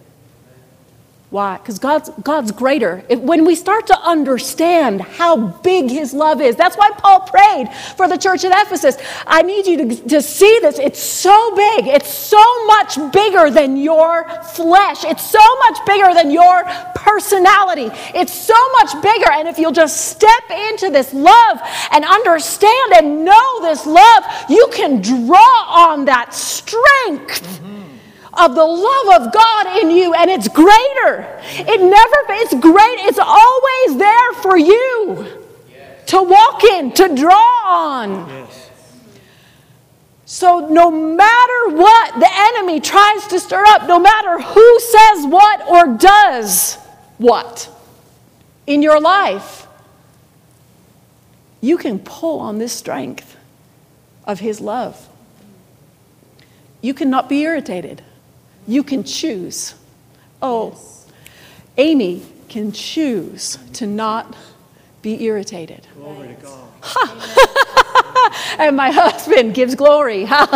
Why? 1.30 1.58
Because 1.58 1.78
God's, 1.78 2.10
God's 2.24 2.52
greater. 2.54 3.04
If, 3.10 3.20
when 3.20 3.44
we 3.44 3.54
start 3.56 3.88
to 3.88 4.00
understand 4.00 5.02
how 5.02 5.48
big 5.60 5.90
His 5.90 6.14
love 6.14 6.40
is, 6.40 6.56
that's 6.56 6.78
why 6.78 6.90
Paul 6.98 7.20
prayed 7.20 7.68
for 7.98 8.08
the 8.08 8.18
church 8.18 8.46
at 8.46 8.66
Ephesus. 8.66 8.98
I 9.26 9.42
need 9.42 9.68
you 9.68 9.78
to, 9.78 10.08
to 10.08 10.22
see 10.22 10.60
this. 10.62 10.80
It's 10.80 11.02
so 11.02 11.54
big. 11.54 11.88
It's 11.88 12.14
so 12.14 12.66
much 12.68 12.98
bigger 13.12 13.50
than 13.50 13.76
your 13.76 14.24
flesh. 14.56 15.04
It's 15.04 15.30
so 15.30 15.56
much 15.60 15.78
bigger 15.86 16.14
than 16.14 16.32
your 16.32 16.64
personality. 16.96 17.90
It's 18.16 18.34
so 18.34 18.72
much 18.80 18.94
bigger. 19.04 19.30
And 19.30 19.50
if 19.50 19.60
you'll 19.60 19.74
just 19.74 20.08
step 20.08 20.50
into 20.50 20.90
this 20.92 21.14
love 21.14 21.60
and 21.92 22.06
understand 22.06 22.94
and 22.96 23.26
know 23.26 23.62
this 23.62 23.86
love, 23.86 24.24
you 24.50 24.70
can 24.74 25.02
draw 25.02 25.66
on 25.68 26.06
that 26.06 26.34
strength 26.34 27.44
mm-hmm. 27.44 27.77
Of 28.38 28.56
the 28.56 28.66
love 28.66 29.22
of 29.22 29.34
God 29.34 29.82
in 29.82 29.92
you, 29.92 30.14
and 30.14 30.30
it's 30.30 30.48
greater. 30.48 31.42
It 31.42 31.82
never, 31.82 32.18
it's 32.42 32.54
great, 32.54 33.00
it's 33.08 33.20
always 33.20 33.98
there 33.98 34.34
for 34.34 34.58
you 34.58 35.44
to 36.08 36.24
walk 36.24 36.64
in, 36.64 36.92
to 36.94 37.16
draw 37.16 37.62
on. 37.66 38.48
So, 40.26 40.68
no 40.68 40.92
matter 40.92 41.76
what 41.76 42.20
the 42.20 42.30
enemy 42.30 42.80
tries 42.82 43.28
to 43.28 43.40
stir 43.40 43.64
up, 43.66 43.88
no 43.88 43.98
matter 43.98 44.42
who 44.42 44.80
says 44.80 45.26
what 45.26 45.66
or 45.68 45.98
does 45.98 46.76
what 47.18 47.70
in 48.68 48.82
your 48.82 49.00
life, 49.00 49.68
you 51.62 51.78
can 51.78 52.00
pull 52.00 52.40
on 52.40 52.60
this 52.60 52.74
strength 52.74 53.38
of 54.26 54.42
his 54.42 54.60
love. 54.60 55.08
You 56.82 56.94
cannot 56.94 57.30
be 57.30 57.42
irritated. 57.42 58.04
You 58.68 58.84
can 58.84 59.04
choose. 59.04 59.76
Oh, 60.42 60.78
Amy 61.78 62.24
can 62.50 62.72
choose 62.72 63.58
to 63.74 63.88
not 63.88 64.36
be 65.02 65.24
irritated. 65.24 65.88
Glory 65.96 66.28
to 66.30 66.34
God. 66.36 66.64
And 68.60 68.76
my 68.76 68.90
husband 68.92 69.54
gives 69.54 69.76
glory. 69.76 70.22
Because- 70.22 70.56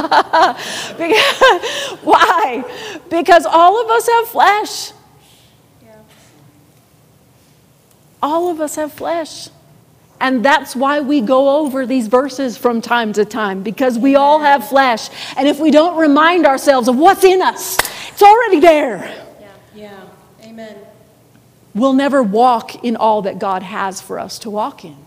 Why? 2.03 2.64
Because 3.09 3.45
all 3.45 3.80
of 3.84 3.89
us 3.91 4.07
have 4.07 4.28
flesh. 4.28 4.91
All 8.24 8.49
of 8.49 8.59
us 8.59 8.76
have 8.76 8.91
flesh. 8.91 9.49
And 10.22 10.46
that's 10.46 10.76
why 10.76 11.02
we 11.02 11.20
go 11.20 11.58
over 11.60 11.86
these 11.88 12.08
verses 12.08 12.56
from 12.56 12.80
time 12.80 13.12
to 13.14 13.26
time, 13.26 13.64
because 13.64 13.98
we 13.98 14.16
all 14.16 14.40
have 14.40 14.70
flesh. 14.70 15.10
And 15.36 15.48
if 15.48 15.60
we 15.60 15.72
don't 15.72 15.98
remind 15.98 16.46
ourselves 16.46 16.88
of 16.88 16.96
what's 16.96 17.24
in 17.24 17.42
us, 17.42 17.80
it's 18.10 18.22
already 18.22 18.60
there. 18.60 19.26
Yeah. 19.42 19.48
yeah. 19.76 20.04
Amen. 20.44 20.78
We'll 21.74 21.94
never 21.94 22.22
walk 22.22 22.84
in 22.84 22.96
all 22.96 23.24
that 23.24 23.40
God 23.40 23.64
has 23.64 24.00
for 24.00 24.20
us 24.20 24.38
to 24.40 24.52
walk 24.52 24.86
in. 24.86 24.98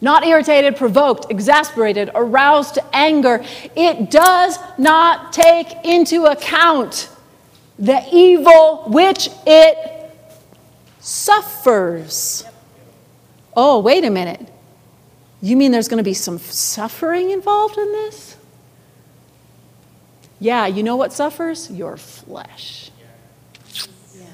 Not 0.00 0.26
irritated, 0.26 0.76
provoked, 0.76 1.30
exasperated, 1.30 2.10
aroused 2.14 2.74
to 2.74 2.84
anger. 2.92 3.44
It 3.76 4.10
does 4.10 4.58
not 4.78 5.32
take 5.32 5.84
into 5.84 6.24
account 6.24 7.08
the 7.78 8.02
evil 8.10 8.84
which 8.88 9.28
it 9.46 9.76
suffers. 11.00 12.44
Oh, 13.62 13.78
wait 13.78 14.06
a 14.06 14.10
minute. 14.10 14.48
You 15.42 15.54
mean 15.54 15.70
there's 15.70 15.86
going 15.86 15.98
to 15.98 16.02
be 16.02 16.14
some 16.14 16.38
suffering 16.38 17.30
involved 17.30 17.76
in 17.76 17.92
this? 17.92 18.38
Yeah, 20.38 20.66
you 20.66 20.82
know 20.82 20.96
what 20.96 21.12
suffers? 21.12 21.70
Your 21.70 21.98
flesh. 21.98 22.90
Yeah. 24.16 24.24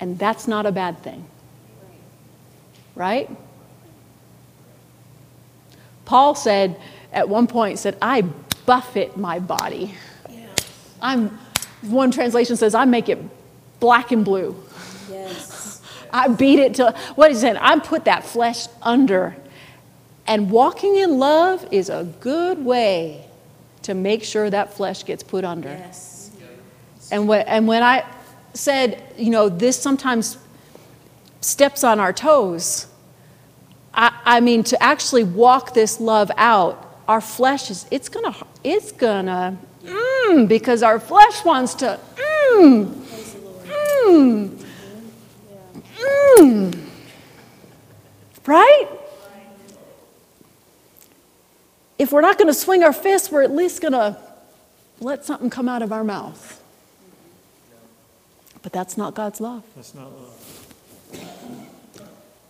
And 0.00 0.18
that's 0.18 0.48
not 0.48 0.66
a 0.66 0.72
bad 0.72 0.98
thing. 1.04 1.24
Right? 2.96 3.30
Paul 6.04 6.34
said 6.34 6.76
at 7.12 7.28
one 7.28 7.46
point, 7.46 7.78
said, 7.78 7.96
I 8.02 8.22
buffet 8.66 9.16
my 9.16 9.38
body. 9.38 9.94
Yeah. 10.28 10.46
I'm, 11.00 11.38
one 11.82 12.10
translation 12.10 12.56
says, 12.56 12.74
I 12.74 12.86
make 12.86 13.08
it 13.08 13.20
black 13.78 14.10
and 14.10 14.24
blue. 14.24 14.56
Yes. 15.08 15.53
I 16.14 16.28
beat 16.28 16.60
it 16.60 16.74
to, 16.74 16.94
what 17.16 17.32
he 17.32 17.36
said, 17.36 17.56
I 17.60 17.76
put 17.80 18.04
that 18.04 18.24
flesh 18.24 18.68
under. 18.80 19.34
And 20.28 20.48
walking 20.48 20.94
in 20.94 21.18
love 21.18 21.66
is 21.72 21.88
a 21.90 22.04
good 22.20 22.64
way 22.64 23.26
to 23.82 23.94
make 23.94 24.22
sure 24.22 24.48
that 24.48 24.72
flesh 24.72 25.04
gets 25.04 25.24
put 25.24 25.44
under. 25.44 25.70
Yes. 25.70 26.30
And 27.10 27.26
when, 27.26 27.46
and 27.48 27.66
when 27.66 27.82
I 27.82 28.06
said, 28.54 29.02
you 29.18 29.30
know, 29.30 29.48
this 29.48 29.76
sometimes 29.76 30.38
steps 31.40 31.82
on 31.82 31.98
our 31.98 32.12
toes, 32.12 32.86
I, 33.92 34.16
I 34.24 34.40
mean, 34.40 34.62
to 34.64 34.80
actually 34.80 35.24
walk 35.24 35.74
this 35.74 36.00
love 36.00 36.30
out, 36.36 37.02
our 37.08 37.20
flesh 37.20 37.70
is, 37.72 37.86
it's 37.90 38.08
gonna, 38.08 38.34
it's 38.62 38.92
gonna, 38.92 39.58
mm, 39.84 40.48
because 40.48 40.82
our 40.84 41.00
flesh 41.00 41.44
wants 41.44 41.74
to, 41.74 41.98
mm, 42.16 42.86
Lord. 43.44 43.66
mm. 44.06 44.63
Mm. 46.04 46.78
Right? 48.46 48.88
If 51.98 52.12
we're 52.12 52.20
not 52.20 52.38
gonna 52.38 52.54
swing 52.54 52.82
our 52.82 52.92
fists, 52.92 53.30
we're 53.30 53.42
at 53.42 53.50
least 53.50 53.80
gonna 53.80 54.18
let 55.00 55.24
something 55.24 55.50
come 55.50 55.68
out 55.68 55.82
of 55.82 55.92
our 55.92 56.04
mouth. 56.04 56.62
But 58.62 58.72
that's 58.72 58.96
not 58.96 59.14
God's 59.14 59.40
love. 59.40 59.62
That's 59.76 59.94
not 59.94 60.10
love. 60.12 60.30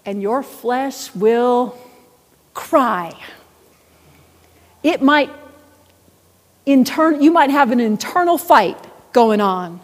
and 0.07 0.21
your 0.21 0.43
flesh 0.43 1.15
will 1.15 1.77
cry. 2.53 3.13
It 4.83 5.03
might 5.03 5.31
intern, 6.67 7.23
you 7.23 7.33
might 7.33 7.51
have 7.51 7.71
an 7.71 7.81
internal 7.81 8.39
fight 8.39 8.79
going 9.13 9.41
on 9.41 9.81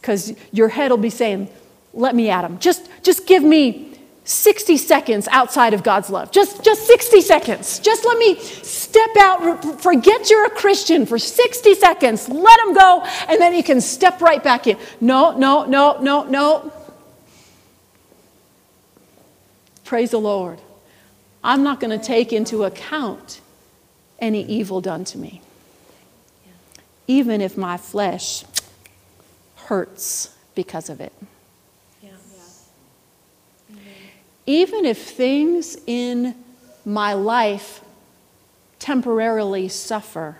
because 0.00 0.32
your 0.52 0.68
head 0.68 0.90
will 0.90 0.98
be 0.98 1.10
saying, 1.10 1.48
let 1.94 2.14
me 2.14 2.28
at. 2.28 2.60
Just, 2.60 2.88
just 3.02 3.26
give 3.26 3.42
me 3.42 3.96
60 4.24 4.76
seconds 4.78 5.28
outside 5.30 5.74
of 5.74 5.82
God's 5.82 6.10
love. 6.10 6.30
Just, 6.30 6.64
just 6.64 6.86
60 6.86 7.20
seconds. 7.20 7.78
Just 7.78 8.04
let 8.04 8.18
me 8.18 8.38
step 8.38 9.10
out, 9.18 9.80
forget 9.80 10.30
you're 10.30 10.46
a 10.46 10.50
Christian 10.50 11.06
for 11.06 11.18
60 11.18 11.74
seconds. 11.74 12.28
Let 12.28 12.60
him 12.60 12.74
go, 12.74 13.02
and 13.28 13.40
then 13.40 13.54
you 13.54 13.62
can 13.62 13.80
step 13.80 14.20
right 14.20 14.42
back 14.42 14.66
in. 14.66 14.78
No, 15.00 15.36
no, 15.36 15.64
no, 15.64 16.00
no, 16.00 16.24
no. 16.24 16.72
Praise 19.84 20.10
the 20.10 20.20
Lord. 20.20 20.58
I'm 21.42 21.62
not 21.62 21.78
going 21.78 21.96
to 21.98 22.04
take 22.04 22.32
into 22.32 22.64
account 22.64 23.42
any 24.18 24.42
evil 24.46 24.80
done 24.80 25.04
to 25.04 25.18
me. 25.18 25.42
Even 27.06 27.42
if 27.42 27.58
my 27.58 27.76
flesh 27.76 28.44
hurts 29.56 30.34
because 30.54 30.88
of 30.88 31.02
it. 31.02 31.12
Yeah. 32.02 32.10
Even 34.46 34.84
if 34.84 34.98
things 34.98 35.76
in 35.86 36.34
my 36.84 37.14
life 37.14 37.80
temporarily 38.78 39.68
suffer 39.68 40.36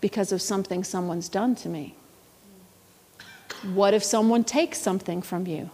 because 0.00 0.32
of 0.32 0.40
something 0.40 0.82
someone's 0.82 1.28
done 1.28 1.54
to 1.54 1.68
me. 1.68 1.94
What 3.74 3.94
if 3.94 4.02
someone 4.02 4.44
takes 4.44 4.78
something 4.78 5.22
from 5.22 5.46
you? 5.46 5.70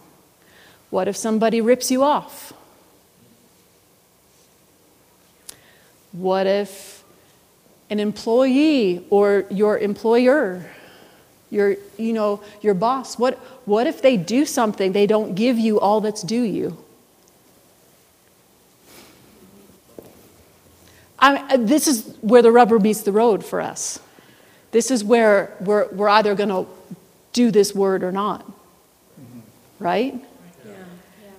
What 0.89 1.07
if 1.07 1.15
somebody 1.15 1.61
rips 1.61 1.89
you 1.89 2.03
off? 2.03 2.53
What 6.11 6.45
if 6.45 7.03
an 7.89 7.99
employee 7.99 9.05
or 9.09 9.45
your 9.49 9.77
employer, 9.77 10.69
your, 11.49 11.77
you 11.97 12.13
know, 12.13 12.41
your 12.61 12.73
boss, 12.73 13.17
what, 13.17 13.35
what 13.65 13.87
if 13.87 14.01
they 14.01 14.17
do 14.17 14.45
something, 14.45 14.91
they 14.91 15.07
don't 15.07 15.35
give 15.35 15.57
you 15.57 15.79
all 15.79 16.01
that's 16.01 16.21
due 16.21 16.43
you? 16.43 16.77
I, 21.21 21.57
this 21.57 21.87
is 21.87 22.15
where 22.21 22.41
the 22.41 22.51
rubber 22.51 22.79
meets 22.79 23.01
the 23.01 23.11
road 23.11 23.45
for 23.45 23.61
us. 23.61 23.99
This 24.71 24.91
is 24.91 25.03
where 25.03 25.55
we're, 25.59 25.87
we're 25.89 26.09
either 26.09 26.35
going 26.35 26.49
to 26.49 26.67
do 27.33 27.51
this 27.51 27.73
word 27.73 28.03
or 28.03 28.11
not. 28.11 28.45
Mm-hmm. 28.45 29.39
Right? 29.79 30.13
Yeah. 30.65 30.71
Yeah. 30.71 31.31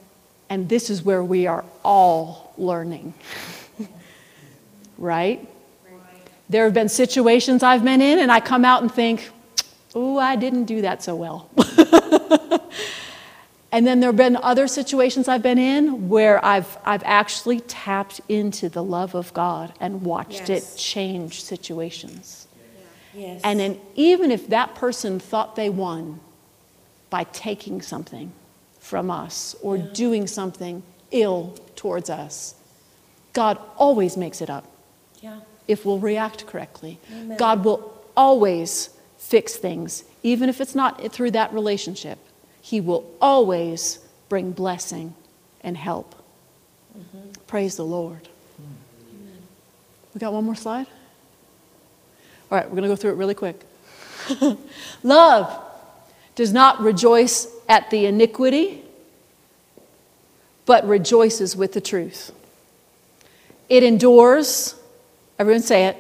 And 0.49 0.69
this 0.69 0.91
is 0.91 1.03
where 1.03 1.23
we 1.25 1.47
are 1.47 1.65
all 1.85 2.53
learning. 2.59 3.15
right? 4.99 5.49
There 6.49 6.65
have 6.65 6.75
been 6.75 6.89
situations 6.89 7.63
I've 7.63 7.85
been 7.85 8.01
in, 8.01 8.19
and 8.19 8.31
I 8.33 8.41
come 8.41 8.65
out 8.65 8.83
and 8.83 8.93
think, 8.93 9.31
oh, 9.95 10.19
I 10.19 10.35
didn't 10.35 10.65
do 10.65 10.83
that 10.83 11.03
so 11.03 11.15
well. 11.15 11.49
and 13.81 13.87
then 13.87 14.01
there 14.01 14.11
have 14.11 14.17
been 14.17 14.37
other 14.37 14.69
situations 14.69 15.27
I've 15.27 15.41
been 15.43 15.57
in 15.57 16.11
where 16.11 16.45
I've, 16.45 16.77
I've 16.85 17.03
actually 17.07 17.61
tapped 17.61 18.21
into 18.29 18.69
the 18.69 18.85
love 18.85 19.15
of 19.15 19.33
God 19.33 19.73
and 19.81 20.03
watched 20.03 20.51
Yes. 20.51 20.75
it 20.75 20.79
change 20.79 21.43
situations. 21.43 22.47
Yes. 23.15 23.41
And 23.43 23.59
then, 23.59 23.81
even 23.95 24.31
if 24.31 24.49
that 24.49 24.75
person 24.75 25.19
thought 25.19 25.57
they 25.57 25.71
won 25.71 26.21
by 27.09 27.25
taking 27.33 27.81
something 27.81 28.33
from 28.81 29.11
us 29.11 29.57
or 29.63 29.79
Yeah. 29.79 29.85
doing 29.95 30.27
something 30.27 30.83
ill 31.11 31.55
towards 31.75 32.11
us, 32.11 32.57
God 33.33 33.57
always 33.79 34.15
makes 34.15 34.43
it 34.43 34.51
up 34.51 34.67
yeah. 35.23 35.41
if 35.67 35.87
we'll 35.87 35.99
react 36.01 36.47
correctly. 36.47 36.99
Amen. 37.11 37.39
God 37.39 37.65
will 37.65 37.95
always 38.15 38.91
fix 39.17 39.57
things, 39.57 40.05
even 40.23 40.51
if 40.51 40.61
it's 40.61 40.75
not 40.75 41.11
through 41.15 41.31
that 41.31 41.51
relationship. 41.55 42.19
He 42.61 42.81
will 42.81 43.11
always 43.21 43.99
bring 44.29 44.53
blessing 44.53 45.15
and 45.63 45.77
help. 45.77 46.15
Mm-hmm. 46.97 47.31
Praise 47.47 47.77
the 47.77 47.85
Lord. 47.85 48.29
We 50.15 50.19
got 50.19 50.33
one 50.33 50.45
more 50.45 50.57
slide? 50.57 50.87
All 52.51 52.59
right, 52.59 52.65
we're 52.65 52.73
going 52.77 52.83
to 52.83 52.89
go 52.89 52.97
through 52.97 53.13
it 53.13 53.17
really 53.17 53.35
quick. 53.35 53.65
Love 55.03 55.63
does 56.35 56.53
not 56.53 56.81
rejoice 56.81 57.47
at 57.69 57.91
the 57.91 58.07
iniquity, 58.07 58.83
but 60.67 60.87
rejoices 60.87 61.55
with 61.57 61.73
the 61.73 61.81
truth. 61.81 62.33
It 63.69 63.85
endures, 63.85 64.75
everyone 65.39 65.63
say 65.63 65.87
it, 65.87 65.97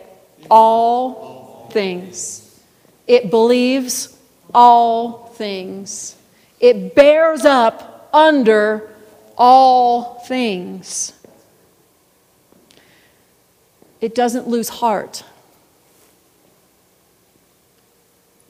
all 0.50 1.68
things. 1.72 2.60
It 3.06 3.30
believes 3.30 4.16
all 4.52 5.26
things. 5.34 6.16
It 6.60 6.94
bears 6.94 7.44
up 7.46 8.10
under 8.12 8.90
all 9.36 10.20
things. 10.20 11.14
It 14.00 14.14
doesn't 14.14 14.46
lose 14.46 14.68
heart. 14.68 15.24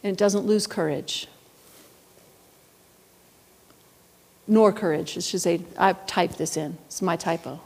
And 0.02 0.12
it 0.12 0.18
doesn't 0.18 0.46
lose 0.46 0.66
courage. 0.66 1.28
Nor 4.48 4.72
courage. 4.72 5.16
It 5.16 5.22
should 5.22 5.40
say, 5.40 5.60
I've 5.78 6.04
typed 6.06 6.38
this 6.38 6.56
in. 6.56 6.76
It's 6.86 7.02
my 7.02 7.16
typo. 7.16 7.60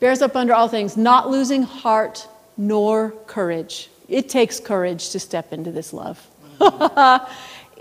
Bears 0.00 0.20
up 0.20 0.34
under 0.34 0.52
all 0.52 0.68
things, 0.68 0.96
not 0.96 1.30
losing 1.30 1.62
heart 1.62 2.26
nor 2.56 3.12
courage. 3.26 3.88
It 4.08 4.28
takes 4.28 4.60
courage 4.60 5.10
to 5.10 5.20
step 5.20 5.52
into 5.52 5.70
this 5.70 5.92
love. 5.92 6.26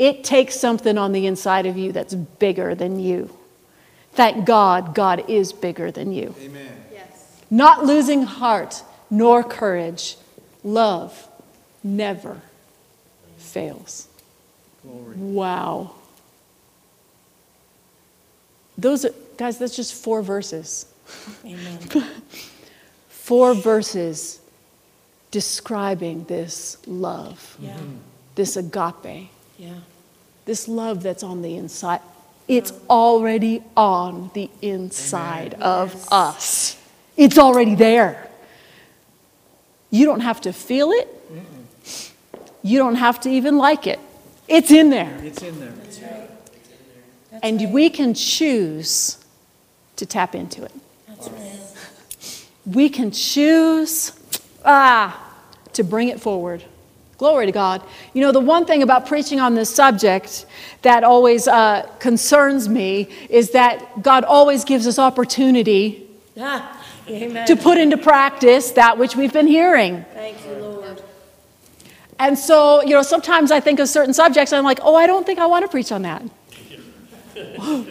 it 0.02 0.24
takes 0.24 0.60
something 0.60 0.98
on 0.98 1.12
the 1.12 1.28
inside 1.28 1.68
of 1.68 1.78
you 1.78 1.92
that's 1.92 2.16
bigger 2.16 2.74
than 2.74 3.00
you. 3.00 3.30
Thank 4.14 4.46
God, 4.48 4.96
God 4.96 5.30
is 5.30 5.54
bigger 5.54 5.92
than 5.92 6.12
you. 6.12 6.34
Amen. 6.42 6.84
Yes. 6.92 7.42
Not 7.52 7.86
losing 7.86 8.24
heart 8.24 8.82
nor 9.12 9.44
courage. 9.44 10.18
Love 10.64 11.28
never 11.84 12.42
fails. 13.38 14.08
Glory. 14.82 15.16
Wow. 15.18 15.92
Those 18.76 19.06
are, 19.06 19.14
guys, 19.38 19.60
that's 19.60 19.76
just 19.76 19.94
four 19.94 20.24
verses. 20.24 20.88
Amen. 21.46 21.78
Four 23.10 23.54
verses 23.54 24.40
describing 25.30 26.24
this 26.26 26.78
love, 26.88 27.56
Yeah. 27.60 27.78
this 28.36 28.58
agape, 28.58 29.30
Yeah. 29.60 29.76
This 30.46 30.68
love 30.68 31.04
that's 31.04 31.24
on 31.24 31.42
the 31.42 31.56
inside. 31.56 32.02
It's 32.48 32.74
already 32.90 33.64
on 33.78 34.32
the 34.34 34.50
inside 34.62 35.54
of 35.56 35.94
Yes. 35.94 36.08
us. 36.12 36.78
It's 37.18 37.38
already 37.38 37.76
there. 37.76 38.30
You 39.90 40.06
don't 40.06 40.22
have 40.22 40.42
to 40.42 40.54
feel 40.54 40.92
it. 40.92 41.08
You 42.64 42.78
don't 42.78 42.96
have 42.96 43.20
to 43.22 43.30
even 43.30 43.58
like 43.58 43.88
it. 43.88 44.00
It's 44.48 44.72
in 44.72 44.90
there. 44.90 45.18
It's 45.24 45.42
in 45.42 45.60
there. 45.60 45.70
That's 45.72 46.00
right. 46.02 46.30
That's 47.32 47.44
And 47.44 47.60
right. 47.62 47.70
we 47.72 47.90
can 47.90 48.14
choose 48.14 49.18
to 49.96 50.06
tap 50.06 50.36
into 50.36 50.64
it. 50.64 50.72
That's 51.08 51.30
right. 51.30 52.48
we 52.66 52.90
can 52.90 53.12
choose 53.12 54.12
ah, 54.66 55.20
to 55.74 55.84
bring 55.84 56.10
it 56.10 56.20
forward. 56.22 56.64
Glory 57.22 57.46
to 57.46 57.52
God. 57.52 57.84
You 58.16 58.22
know, 58.22 58.32
the 58.32 58.40
one 58.40 58.66
thing 58.66 58.82
about 58.82 59.06
preaching 59.06 59.40
on 59.40 59.54
this 59.54 59.70
subject 59.70 60.48
that 60.82 61.04
always 61.04 61.48
uh, 61.48 61.88
concerns 62.00 62.68
me 62.68 63.10
is 63.30 63.52
that 63.52 64.02
God 64.02 64.24
always 64.24 64.64
gives 64.66 64.88
us 64.88 64.98
opportunity 64.98 66.10
Ah, 66.40 66.84
amen. 67.08 67.46
to 67.46 67.56
put 67.56 67.78
into 67.78 67.96
practice 67.96 68.72
that 68.72 68.98
which 68.98 69.16
we've 69.16 69.32
been 69.32 69.46
hearing. 69.46 70.04
Thank 70.16 70.44
you, 70.48 70.54
Lord. 70.54 71.04
And 72.18 72.40
so, 72.40 72.82
you 72.82 72.96
know, 72.96 73.04
sometimes 73.04 73.52
I 73.52 73.60
think 73.60 73.80
of 73.80 73.88
certain 73.88 74.16
subjects 74.16 74.52
and 74.52 74.58
I'm 74.58 74.66
like, 74.66 74.80
oh, 74.82 74.96
I 74.96 75.06
don't 75.06 75.24
think 75.24 75.38
I 75.38 75.46
want 75.46 75.64
to 75.64 75.70
preach 75.70 75.92
on 75.92 76.02
that. 76.02 76.24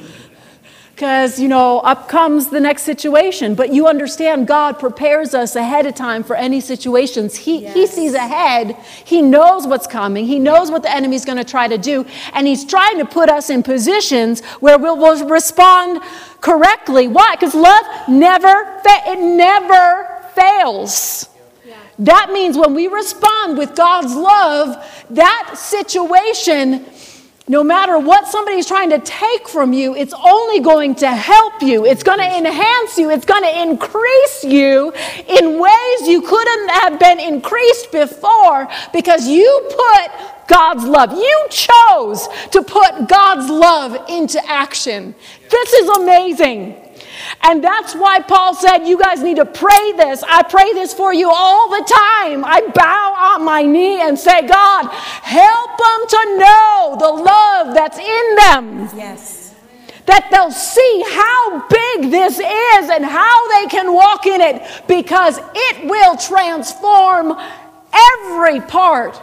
Because, 1.01 1.41
you 1.41 1.49
know, 1.49 1.79
up 1.79 2.11
comes 2.11 2.51
the 2.51 2.61
next 2.61 2.83
situation. 2.83 3.55
But 3.55 3.73
you 3.73 3.87
understand, 3.87 4.47
God 4.47 4.79
prepares 4.79 5.33
us 5.33 5.57
ahead 5.57 5.87
of 5.87 5.95
time 5.95 6.23
for 6.23 6.37
any 6.37 6.61
situations. 6.61 7.37
He, 7.37 7.67
he 7.69 7.87
sees 7.87 8.13
ahead, 8.13 8.77
He 9.03 9.23
knows 9.23 9.67
what's 9.67 9.87
coming, 9.87 10.27
He 10.27 10.39
knows 10.39 10.71
what 10.71 10.83
the 10.83 10.95
enemy's 10.95 11.25
going 11.25 11.39
to 11.39 11.45
try 11.45 11.69
to 11.69 11.79
do, 11.79 12.05
and 12.35 12.47
He's 12.47 12.67
trying 12.67 12.99
to 12.99 13.07
put 13.07 13.31
us 13.31 13.49
in 13.49 13.63
positions 13.63 14.45
where 14.61 14.77
we'll, 14.77 14.99
we'll 14.99 15.27
respond 15.27 16.03
correctly. 16.43 17.09
Why? 17.09 17.35
Because 17.35 17.55
love 17.55 17.87
never, 18.07 18.67
fa- 18.83 19.05
it 19.07 19.21
never 19.21 20.07
fails. 20.35 21.31
That 21.99 22.29
means 22.31 22.59
when 22.59 22.75
we 22.75 22.89
respond 22.89 23.57
with 23.57 23.75
God's 23.75 24.15
love, 24.15 24.87
that 25.09 25.55
situation, 25.57 26.85
no 27.51 27.65
matter 27.65 27.99
what 27.99 28.29
somebody's 28.29 28.65
trying 28.65 28.91
to 28.91 29.01
take 29.01 29.49
from 29.49 29.73
you, 29.73 29.97
it's 29.97 30.15
only 30.25 30.61
going 30.61 30.95
to 30.95 31.11
help 31.11 31.61
you. 31.61 31.85
It's 31.85 32.05
going 32.05 32.21
to 32.21 32.39
enhance 32.39 32.97
you. 32.97 33.11
It's 33.11 33.25
going 33.25 33.43
to 33.43 33.63
increase 33.63 34.45
you 34.45 34.93
in 35.27 35.59
ways 35.59 36.09
you 36.09 36.23
couldn't 36.23 36.69
have 36.71 37.01
been 37.01 37.19
increased 37.19 37.91
before 37.91 38.69
because 38.93 39.27
you 39.27 39.69
put 39.69 40.47
God's 40.47 40.85
love. 40.85 41.13
You 41.13 41.47
chose 41.51 42.29
to 42.53 42.63
put 42.63 43.09
God's 43.09 43.51
love 43.51 44.09
into 44.09 44.41
action. 44.49 45.13
This 45.51 45.73
is 45.73 45.89
amazing. 45.89 46.80
And 47.43 47.63
that's 47.63 47.95
why 47.95 48.21
Paul 48.21 48.55
said, 48.55 48.85
You 48.87 48.99
guys 48.99 49.23
need 49.23 49.37
to 49.37 49.45
pray 49.47 49.93
this. 49.97 50.23
I 50.23 50.43
pray 50.43 50.73
this 50.73 50.93
for 50.93 51.13
you 51.13 51.31
all 51.31 51.69
the 51.71 51.85
time. 51.85 52.45
I 52.45 52.61
bow 52.75 53.15
on 53.35 53.45
my 53.45 53.63
knee 53.63 54.01
and 54.01 54.19
say, 54.19 54.47
God, 54.47 54.87
help 54.91 55.71
them 55.79 56.09
to 56.09 56.37
know 56.39 56.97
the 56.99 57.23
love 57.23 57.75
that's 57.75 57.99
in 57.99 58.35
them, 58.37 58.89
Yes. 58.97 59.55
that 60.07 60.29
they'll 60.31 60.51
see 60.51 61.05
how 61.09 61.67
big 61.69 62.11
this 62.11 62.35
is 62.39 62.91
and 62.91 63.05
how 63.05 63.61
they 63.61 63.67
can 63.69 63.93
walk 63.93 64.27
in 64.27 64.41
it 64.41 64.63
because 64.89 65.39
it 65.55 65.87
will 65.89 66.17
transform 66.17 67.37
every 67.93 68.61
part 68.61 69.21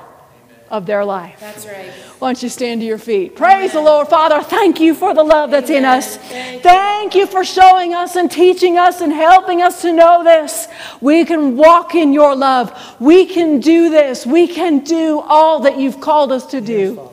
of 0.70 0.86
their 0.86 1.06
life. 1.06 1.40
That's 1.40 1.66
right. 1.66 1.92
Why 2.20 2.30
don't 2.30 2.42
you 2.42 2.50
stand 2.50 2.82
to 2.82 2.88
your 2.88 2.98
feet? 2.98 3.36
Praise 3.36 3.74
the 3.74 3.82
Lord. 3.82 4.08
Father, 4.08 4.42
thank 4.42 4.80
you 4.80 4.96
for 4.96 5.14
the 5.14 5.24
love 5.24 5.52
that's 5.52 5.70
in 5.70 5.86
us. 5.86 6.18
Thank 6.18 6.56
you. 6.56 6.60
Thank 6.62 7.16
you 7.16 7.28
for 7.28 7.46
showing 7.46 7.94
us 7.94 8.16
and 8.16 8.32
teaching 8.32 8.78
us 8.78 9.02
and 9.02 9.14
helping 9.14 9.62
us 9.62 9.84
to 9.84 9.94
know 9.94 10.24
this. 10.24 10.68
We 11.00 11.26
can 11.26 11.56
walk 11.56 11.94
in 11.94 12.14
your 12.14 12.36
love. 12.36 12.96
We 13.00 13.28
can 13.28 13.60
do 13.60 13.90
this. 13.90 14.26
We 14.26 14.48
can 14.48 14.80
do 14.80 15.20
all 15.20 15.60
that 15.62 15.78
you've 15.78 16.02
called 16.02 16.32
us 16.32 16.48
to 16.48 16.62
do. 16.62 17.10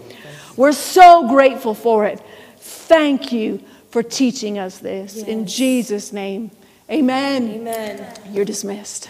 We're 0.57 0.73
so 0.73 1.29
grateful 1.29 1.75
for 1.75 2.07
it. 2.07 2.23
Thank 2.57 3.33
you 3.33 3.63
for 3.91 4.03
teaching 4.03 4.59
us 4.59 4.79
this. 4.79 5.23
In 5.23 5.47
Jesus' 5.47 6.13
name, 6.13 6.51
amen. 6.91 7.51
Amen. 7.51 8.19
You're 8.33 8.45
dismissed. 8.45 9.09